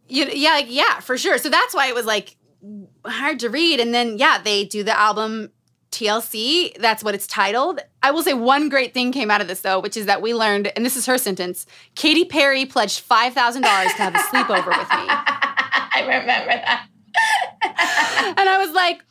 [0.08, 1.38] you, yeah, yeah, for sure.
[1.38, 2.38] So that's why it was like
[3.06, 3.80] hard to read.
[3.80, 5.52] And then yeah, they do the album
[5.92, 6.76] TLC.
[6.78, 7.80] That's what it's titled.
[8.02, 10.34] I will say one great thing came out of this though, which is that we
[10.34, 11.66] learned, and this is her sentence:
[11.96, 15.06] Katy Perry pledged five thousand dollars to have a sleepover with me.
[15.94, 16.88] I remember that.
[18.38, 19.04] and I was like,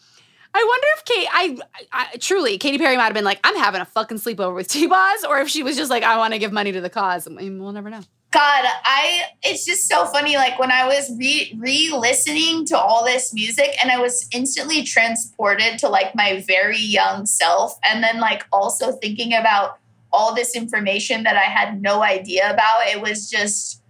[0.53, 1.59] I wonder if Kate, I,
[1.93, 4.87] I truly, Katy Perry might have been like, I'm having a fucking sleepover with T
[4.87, 7.27] Boz, or if she was just like, I want to give money to the cause.
[7.27, 8.01] I mean, we'll never know.
[8.33, 10.37] God, I it's just so funny.
[10.37, 14.85] Like when I was re re listening to all this music, and I was instantly
[14.85, 19.79] transported to like my very young self, and then like also thinking about
[20.13, 22.87] all this information that I had no idea about.
[22.87, 23.83] It was just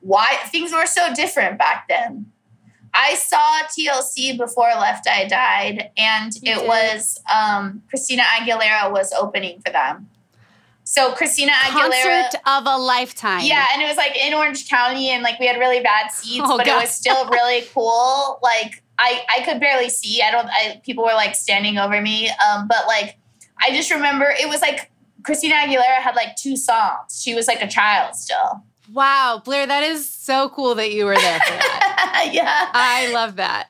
[0.00, 2.26] why things were so different back then.
[2.92, 6.68] I saw TLC before Left Eye died, and You it did.
[6.68, 10.08] was um, Christina Aguilera was opening for them.
[10.84, 11.90] So Christina Aguilera.
[12.28, 13.40] Concert of a lifetime.
[13.42, 16.44] Yeah, and it was like in Orange County, and like we had really bad seats,
[16.46, 16.76] Oh, but God.
[16.78, 18.38] it was still really cool.
[18.42, 20.22] Like I, I could barely see.
[20.22, 20.46] I don't.
[20.48, 23.16] I, people were like standing over me, um, but like
[23.66, 24.90] I just remember it was like
[25.24, 27.20] Christina Aguilera had like two songs.
[27.22, 28.62] She was like a child still.
[28.92, 32.28] Wow, Blair, that is so cool that you were there for that.
[32.32, 32.68] yeah.
[32.74, 33.68] I love that.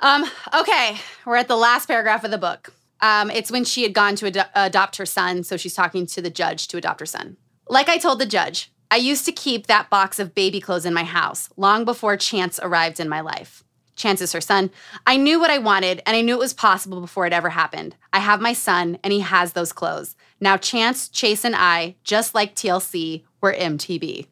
[0.00, 0.96] Um, okay,
[1.26, 2.72] we're at the last paragraph of the book.
[3.02, 6.22] Um, it's when she had gone to ado- adopt her son, so she's talking to
[6.22, 7.36] the judge to adopt her son.
[7.68, 10.92] Like I told the judge, I used to keep that box of baby clothes in
[10.92, 13.62] my house long before Chance arrived in my life.
[13.96, 14.70] Chance is her son.
[15.06, 17.96] I knew what I wanted, and I knew it was possible before it ever happened.
[18.12, 20.16] I have my son, and he has those clothes.
[20.40, 24.26] Now, Chance, Chase, and I, just like TLC, were MTB.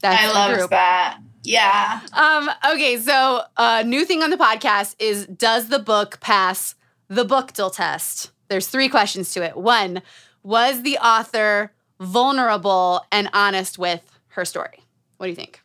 [0.00, 0.70] That's I love group.
[0.70, 1.18] that.
[1.44, 2.00] Yeah.
[2.12, 6.74] Um, okay, so uh new thing on the podcast is does the book pass
[7.12, 8.30] the Bookdale test?
[8.48, 9.56] There's three questions to it.
[9.56, 10.02] One,
[10.42, 14.78] was the author vulnerable and honest with her story?
[15.18, 15.60] What do you think?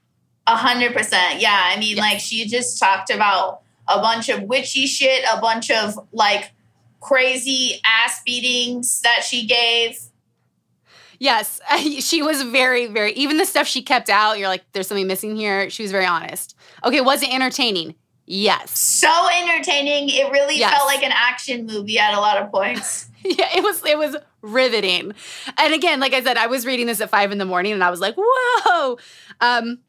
[0.46, 1.42] A hundred percent.
[1.42, 1.72] Yeah.
[1.74, 2.00] I mean, Yes.
[2.00, 6.52] like she just talked about a bunch of witchy shit, a bunch of like
[7.00, 9.98] crazy ass beatings that she gave.
[11.20, 11.60] Yes,
[12.00, 15.36] she was very, very, even the stuff she kept out, you're like, there's something missing
[15.36, 15.70] here.
[15.70, 16.56] She was very honest.
[16.84, 17.96] Okay, was it entertaining?
[18.30, 18.78] Yes.
[18.78, 19.10] So
[19.42, 20.10] entertaining.
[20.10, 20.74] It really Yes.
[20.74, 23.08] felt like an action movie at a lot of points.
[23.24, 25.14] yeah, it was it was riveting.
[25.58, 27.84] And again, like I said, I was reading this at five in the morning and
[27.84, 28.98] I was like, whoa.
[29.40, 29.80] Um,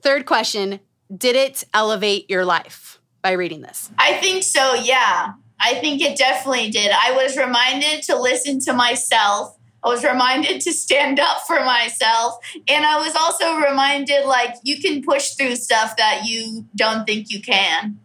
[0.00, 0.78] third question:
[1.14, 3.90] Did it elevate your life by reading this?
[3.98, 5.32] I think so, yeah.
[5.60, 6.90] I think it definitely did.
[6.92, 9.56] I was reminded to listen to myself.
[9.84, 12.36] I was reminded to stand up for myself.
[12.68, 17.30] And I was also reminded like you can push through stuff that you don't think
[17.30, 17.98] you can.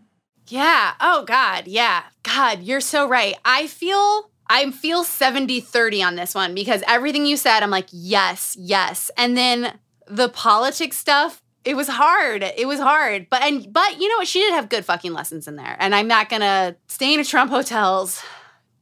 [0.47, 0.93] Yeah.
[0.99, 1.67] Oh God.
[1.67, 2.03] Yeah.
[2.23, 3.35] God, you're so right.
[3.45, 7.87] I feel I feel 70 30 on this one because everything you said, I'm like,
[7.91, 9.11] yes, yes.
[9.15, 9.77] And then
[10.07, 12.43] the politics stuff, it was hard.
[12.43, 13.27] It was hard.
[13.29, 14.27] But and but you know what?
[14.27, 15.77] She did have good fucking lessons in there.
[15.79, 18.21] And I'm not gonna stay in a Trump hotels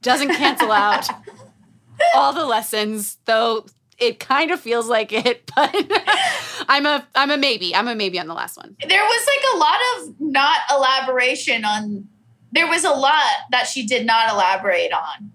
[0.01, 1.07] doesn't cancel out
[2.15, 3.65] all the lessons, though
[3.97, 5.75] it kind of feels like it, but
[6.69, 7.75] I'm a I'm a maybe.
[7.75, 8.75] I'm a maybe on the last one.
[8.87, 12.07] There was like a lot of not elaboration on
[12.51, 15.31] there was a lot that she did not elaborate on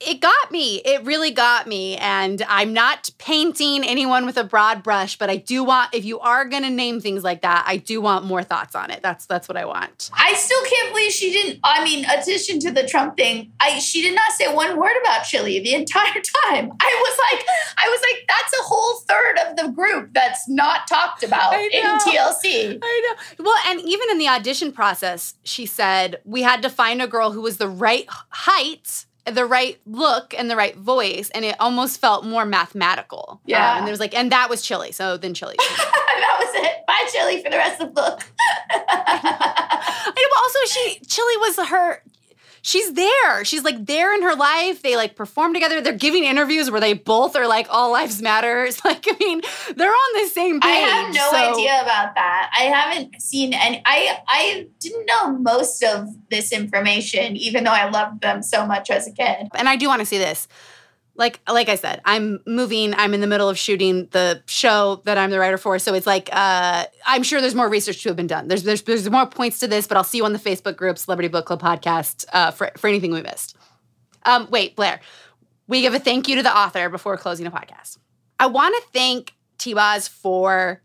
[0.00, 0.76] it got me.
[0.84, 1.96] It really got me.
[1.96, 6.20] And I'm not painting anyone with a broad brush, but I do want if you
[6.20, 9.00] are going to name things like that, I do want more thoughts on it.
[9.02, 10.10] That's that's what I want.
[10.12, 14.02] I still can't believe she didn't I mean, addition to the Trump thing, I she
[14.02, 16.12] did not say one word about Chili the entire
[16.44, 16.70] time.
[16.80, 17.46] I was like
[17.78, 21.84] I was like that's a whole third of the group that's not talked about in
[21.98, 22.78] TLC.
[22.82, 23.44] I know.
[23.44, 27.32] Well, and even in the audition process, she said we had to find a girl
[27.32, 32.00] who was the right height the right look and the right voice, and it almost
[32.00, 33.40] felt more mathematical.
[33.44, 34.92] Yeah, um, and was like, and that was Chili.
[34.92, 35.56] So then Chili.
[35.58, 36.86] that was it.
[36.86, 38.22] Bye, Chili, for the rest of the book.
[40.46, 42.02] also, she Chili was her
[42.66, 43.44] she's there.
[43.44, 44.82] She's like there in her life.
[44.82, 45.80] They like perform together.
[45.80, 48.80] They're giving interviews where they both are like all lives matters.
[48.86, 49.40] Like I mean,
[49.74, 50.70] they're on the same page.
[50.70, 51.52] I have no so.
[51.54, 52.50] idea about that.
[52.56, 53.82] I haven't seen any.
[53.84, 58.90] I I didn't know most of this information, even though I loved them so much
[58.90, 59.48] as a kid.
[59.54, 60.46] And I do want to see this
[61.16, 62.94] like like I said, I'm moving.
[62.94, 65.78] I'm in the middle of shooting the show that I'm the writer for.
[65.78, 68.48] So it's like uh, I'm sure there's more research to have been done.
[68.48, 70.98] There's there's there's more points to this, but I'll see you on the Facebook group,
[70.98, 73.56] Celebrity Book Club podcast, uh, for for anything we missed.
[74.24, 75.00] Um, wait, Blair,
[75.68, 77.98] we give a thank you to the author before closing the podcast.
[78.38, 80.82] I want to thank T-Boz for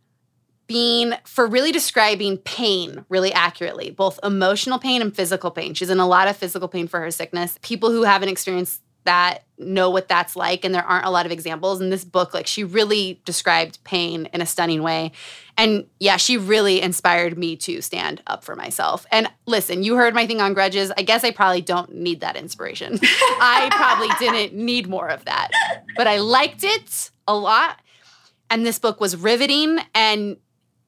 [0.67, 5.73] being for really describing pain really accurately, both emotional pain and physical pain.
[5.73, 7.59] She's in a lot of physical pain for her sickness.
[7.61, 11.31] People who haven't experienced that know what that's like and there aren't a lot of
[11.31, 11.81] examples.
[11.81, 15.11] In this book like she really described pain in a stunning way.
[15.57, 19.05] And yeah she really inspired me to stand up for myself.
[19.11, 20.91] And listen you heard my thing on grudges.
[20.97, 22.99] I guess i probably don't need that inspiration.
[23.03, 25.51] I probably didn't need more of that.
[25.95, 27.79] But i liked it a lot.
[28.49, 29.79] And this book was riveting.
[29.95, 30.37] And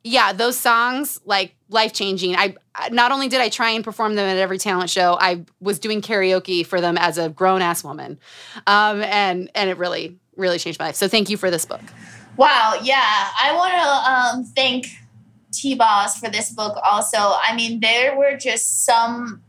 [0.04, 2.36] yeah, those songs like life changing.
[2.36, 2.56] I
[2.92, 6.02] not only did I try and perform them at every talent show, I was doing
[6.02, 8.20] karaoke for them as a grown ass woman,
[8.68, 10.96] um, and and it really really changed my life.
[10.96, 11.82] So thank you for this book.
[12.36, 14.88] Wow, yeah, I want to um, thank
[15.54, 16.78] T Boz for this book.
[16.84, 19.42] Also, I mean, there were just some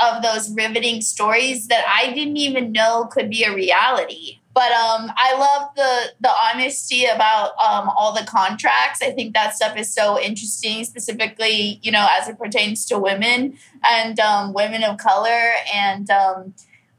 [0.00, 4.37] of those riveting stories that I didn't even know could be a reality.
[4.58, 9.00] But um, I love the the honesty about um, all the contracts.
[9.00, 13.56] I think that stuff is so interesting, specifically, you know, as it pertains to women
[13.88, 15.52] and um, women of color.
[15.72, 16.54] And um,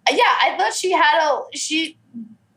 [0.10, 1.98] yeah, I thought she had a she.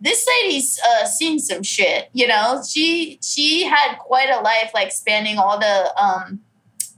[0.00, 2.62] This lady's uh, seen some shit, you know.
[2.62, 6.42] She she had quite a life, like spanning all the um,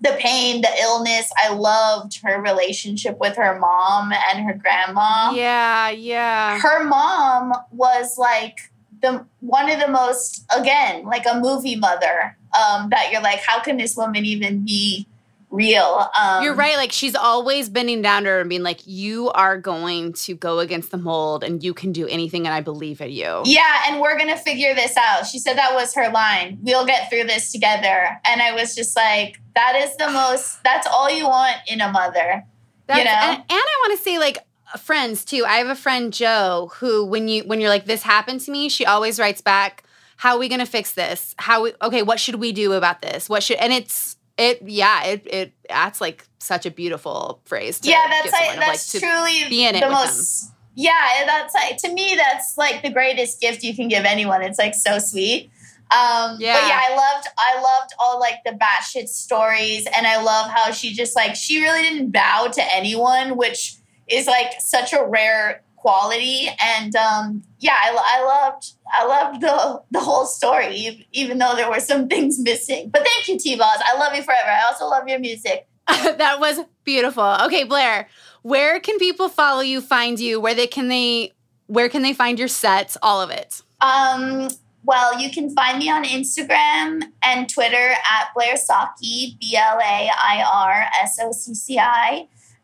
[0.04, 1.30] the pain, the illness.
[1.42, 5.32] I loved her relationship with her mom and her grandma.
[5.32, 6.58] Yeah, yeah.
[6.60, 8.70] Her mom was like
[9.02, 12.36] the one of the most again, like a movie mother.
[12.54, 15.08] Um, that you're like, how can this woman even be
[15.54, 16.08] real.
[16.18, 16.76] Um, You're right.
[16.76, 20.58] Like she's always bending down to her and being like, "You are going to go
[20.58, 24.00] against the mold, and you can do anything, and I believe in you." Yeah, and
[24.00, 25.26] we're gonna figure this out.
[25.26, 26.58] She said that was her line.
[26.62, 28.20] We'll get through this together.
[28.26, 30.62] And I was just like, that is the most.
[30.64, 32.44] That's all you want in a mother.
[32.86, 33.10] That's, you know.
[33.10, 34.38] And, and I want to say like
[34.78, 35.44] friends too.
[35.46, 38.68] I have a friend Joe who, when you when you're like, "This happened to me,"
[38.68, 39.82] she always writes back.
[40.16, 41.34] How are we going to fix this?
[41.38, 43.28] How we, okay, what should we do about this?
[43.28, 47.80] What should and it's it yeah, it it that's like such a beautiful phrase.
[47.82, 50.46] yeah, that's like, that's like, truly be in the most.
[50.46, 50.54] Them.
[50.76, 54.42] Yeah, that's like to me that's like the greatest gift you can give anyone.
[54.42, 55.50] It's like so sweet.
[55.92, 56.58] Um, yeah.
[56.58, 60.72] But yeah, I loved I loved all like the batshit stories, and I love how
[60.72, 63.76] she just like she really didn't bow to anyone, which
[64.08, 66.48] is like such a rare quality.
[66.58, 71.68] And um, yeah, I, I, loved I loved the the whole story, even though there
[71.68, 72.88] were some things missing.
[72.88, 74.48] But thank you, T-Boz I love you forever.
[74.48, 75.68] I also love your music.
[75.86, 77.36] that was beautiful.
[77.42, 78.08] Okay, Blair,
[78.40, 80.40] where can people follow you, find you?
[80.40, 81.32] Where they can they
[81.66, 82.96] where can they find your sets?
[83.02, 83.60] All of it.
[83.82, 84.48] Um,
[84.84, 89.58] well, you can find me on Instagram and Twitter at Blair Socci, B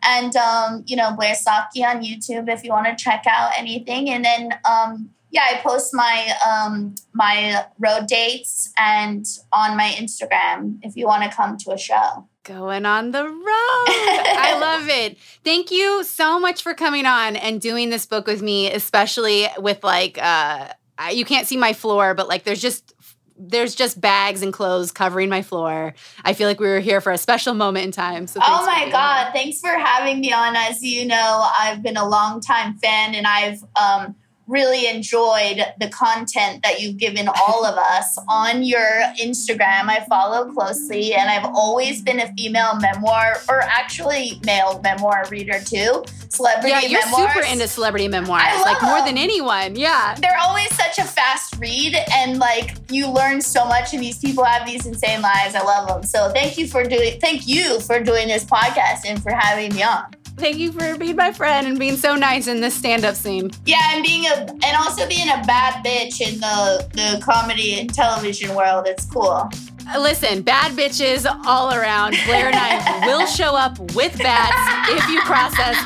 [0.03, 1.85] L A I R S O C C I and um, you know Blair Socci
[1.85, 4.11] on YouTube if you want to check out anything.
[4.11, 10.79] And then um, yeah, I post my um, my road dates and on my Instagram
[10.83, 12.27] if you want to come to a show.
[12.43, 13.35] Going on the road.
[13.47, 15.19] I love it.
[15.45, 19.85] Thank you so much for coming on and doing this book with me, especially with
[19.85, 20.73] like uh
[21.13, 22.95] you can't see my floor, but like there's just
[23.41, 25.95] there's just bags and clothes covering my floor.
[26.25, 28.27] I feel like we were here for a special moment in time.
[28.27, 30.55] So oh my god, thanks for having me on.
[30.57, 34.15] As you know, I've been a long time fan, and I've um,
[34.51, 38.85] really enjoyed the content that you've given all of us on your
[39.23, 39.89] Instagram.
[39.89, 45.61] I follow closely, and I've always been a female memoir, or actually male memoir reader
[45.65, 46.05] too.
[46.29, 47.33] Celebrity yeah, you're memoirs.
[47.33, 49.77] super into celebrity memoirs, I like more than anyone.
[49.77, 54.19] Yeah, they're always such a fast read, and like you learn so much, and these
[54.19, 55.55] people have these insane lives.
[55.55, 56.03] I love them.
[56.03, 57.21] So thank you for doing.
[57.21, 60.20] Thank you for doing this podcast and for having me on.
[60.41, 63.51] Thank you for being my friend and being so nice in this stand-up scene.
[63.67, 67.93] Yeah, and being a and also being a bad bitch in the the comedy and
[67.93, 68.87] television world.
[68.87, 69.51] It's cool.
[69.93, 72.17] Uh, listen, bad bitches all around.
[72.25, 75.77] Blair and I will show up with bats if you cross us.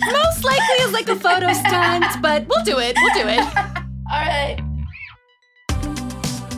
[0.00, 2.96] Most likely as like a photo stunt, but we'll do it.
[2.96, 3.38] We'll do it.
[4.10, 4.58] all right.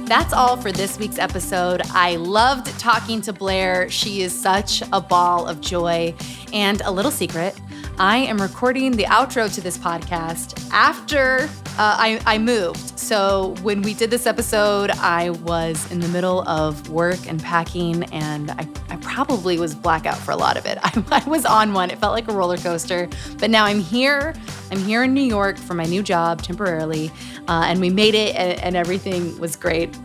[0.06, 1.80] That's all for this week's episode.
[1.90, 3.88] I loved talking to Blair.
[3.88, 6.14] She is such a ball of joy.
[6.52, 7.58] And a little secret
[7.98, 13.00] I am recording the outro to this podcast after uh, I, I moved.
[13.00, 18.04] So when we did this episode, I was in the middle of work and packing,
[18.12, 20.78] and I, I probably was blackout for a lot of it.
[20.84, 21.90] I, I was on one.
[21.90, 23.08] It felt like a roller coaster.
[23.38, 24.34] But now I'm here.
[24.70, 27.10] I'm here in New York for my new job temporarily,
[27.48, 29.96] uh, and we made it, and, and everything was great.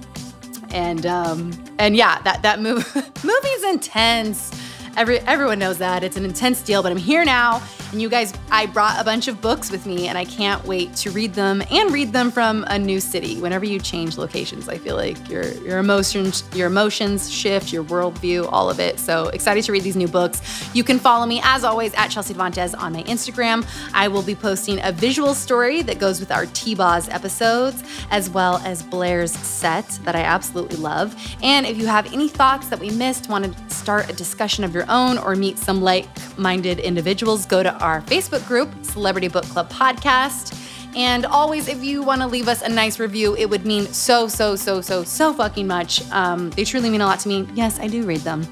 [0.72, 2.84] And um, and yeah, that that move
[3.24, 4.52] movie's intense.
[4.98, 6.04] Every, everyone knows that.
[6.04, 7.62] It's an intense deal, but I'm here now.
[7.92, 10.96] And you guys, I brought a bunch of books with me, and I can't wait
[10.98, 13.42] to read them and read them from a new city.
[13.42, 18.48] Whenever you change locations, I feel like your your emotions your emotions shift, your worldview,
[18.52, 19.00] all of it.
[19.00, 20.42] So excited to read these new books.
[20.76, 23.66] You can follow me as always at Chelsea Devantez on my Instagram.
[23.94, 28.58] I will be posting a visual story that goes with our T-Boz episodes, as well
[28.58, 31.16] as Blair's set that I absolutely love.
[31.42, 34.74] And if you have any thoughts that we missed, want to start a discussion of
[34.74, 39.72] your own or meet some like-minded individuals, go to our Facebook group, Celebrity Book Club
[39.72, 40.56] Podcast.
[40.96, 44.28] And always, if you want to leave us a nice review, it would mean so,
[44.28, 46.10] so, so, so, so fucking much.
[46.12, 47.48] Um, they truly mean a lot to me.
[47.54, 48.48] Yes, I do read them.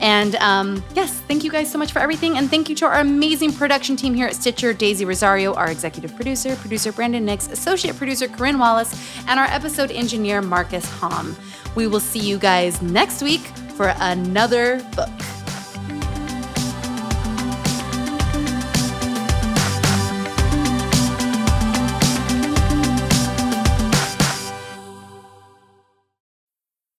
[0.00, 2.38] And um, yes, thank you guys so much for everything.
[2.38, 6.14] And thank you to our amazing production team here at Stitcher Daisy Rosario, our executive
[6.16, 8.92] producer, producer Brandon Nix, associate producer Corinne Wallace,
[9.28, 11.36] and our episode engineer Marcus Hom.
[11.76, 13.42] We will see you guys next week
[13.76, 15.35] for another book.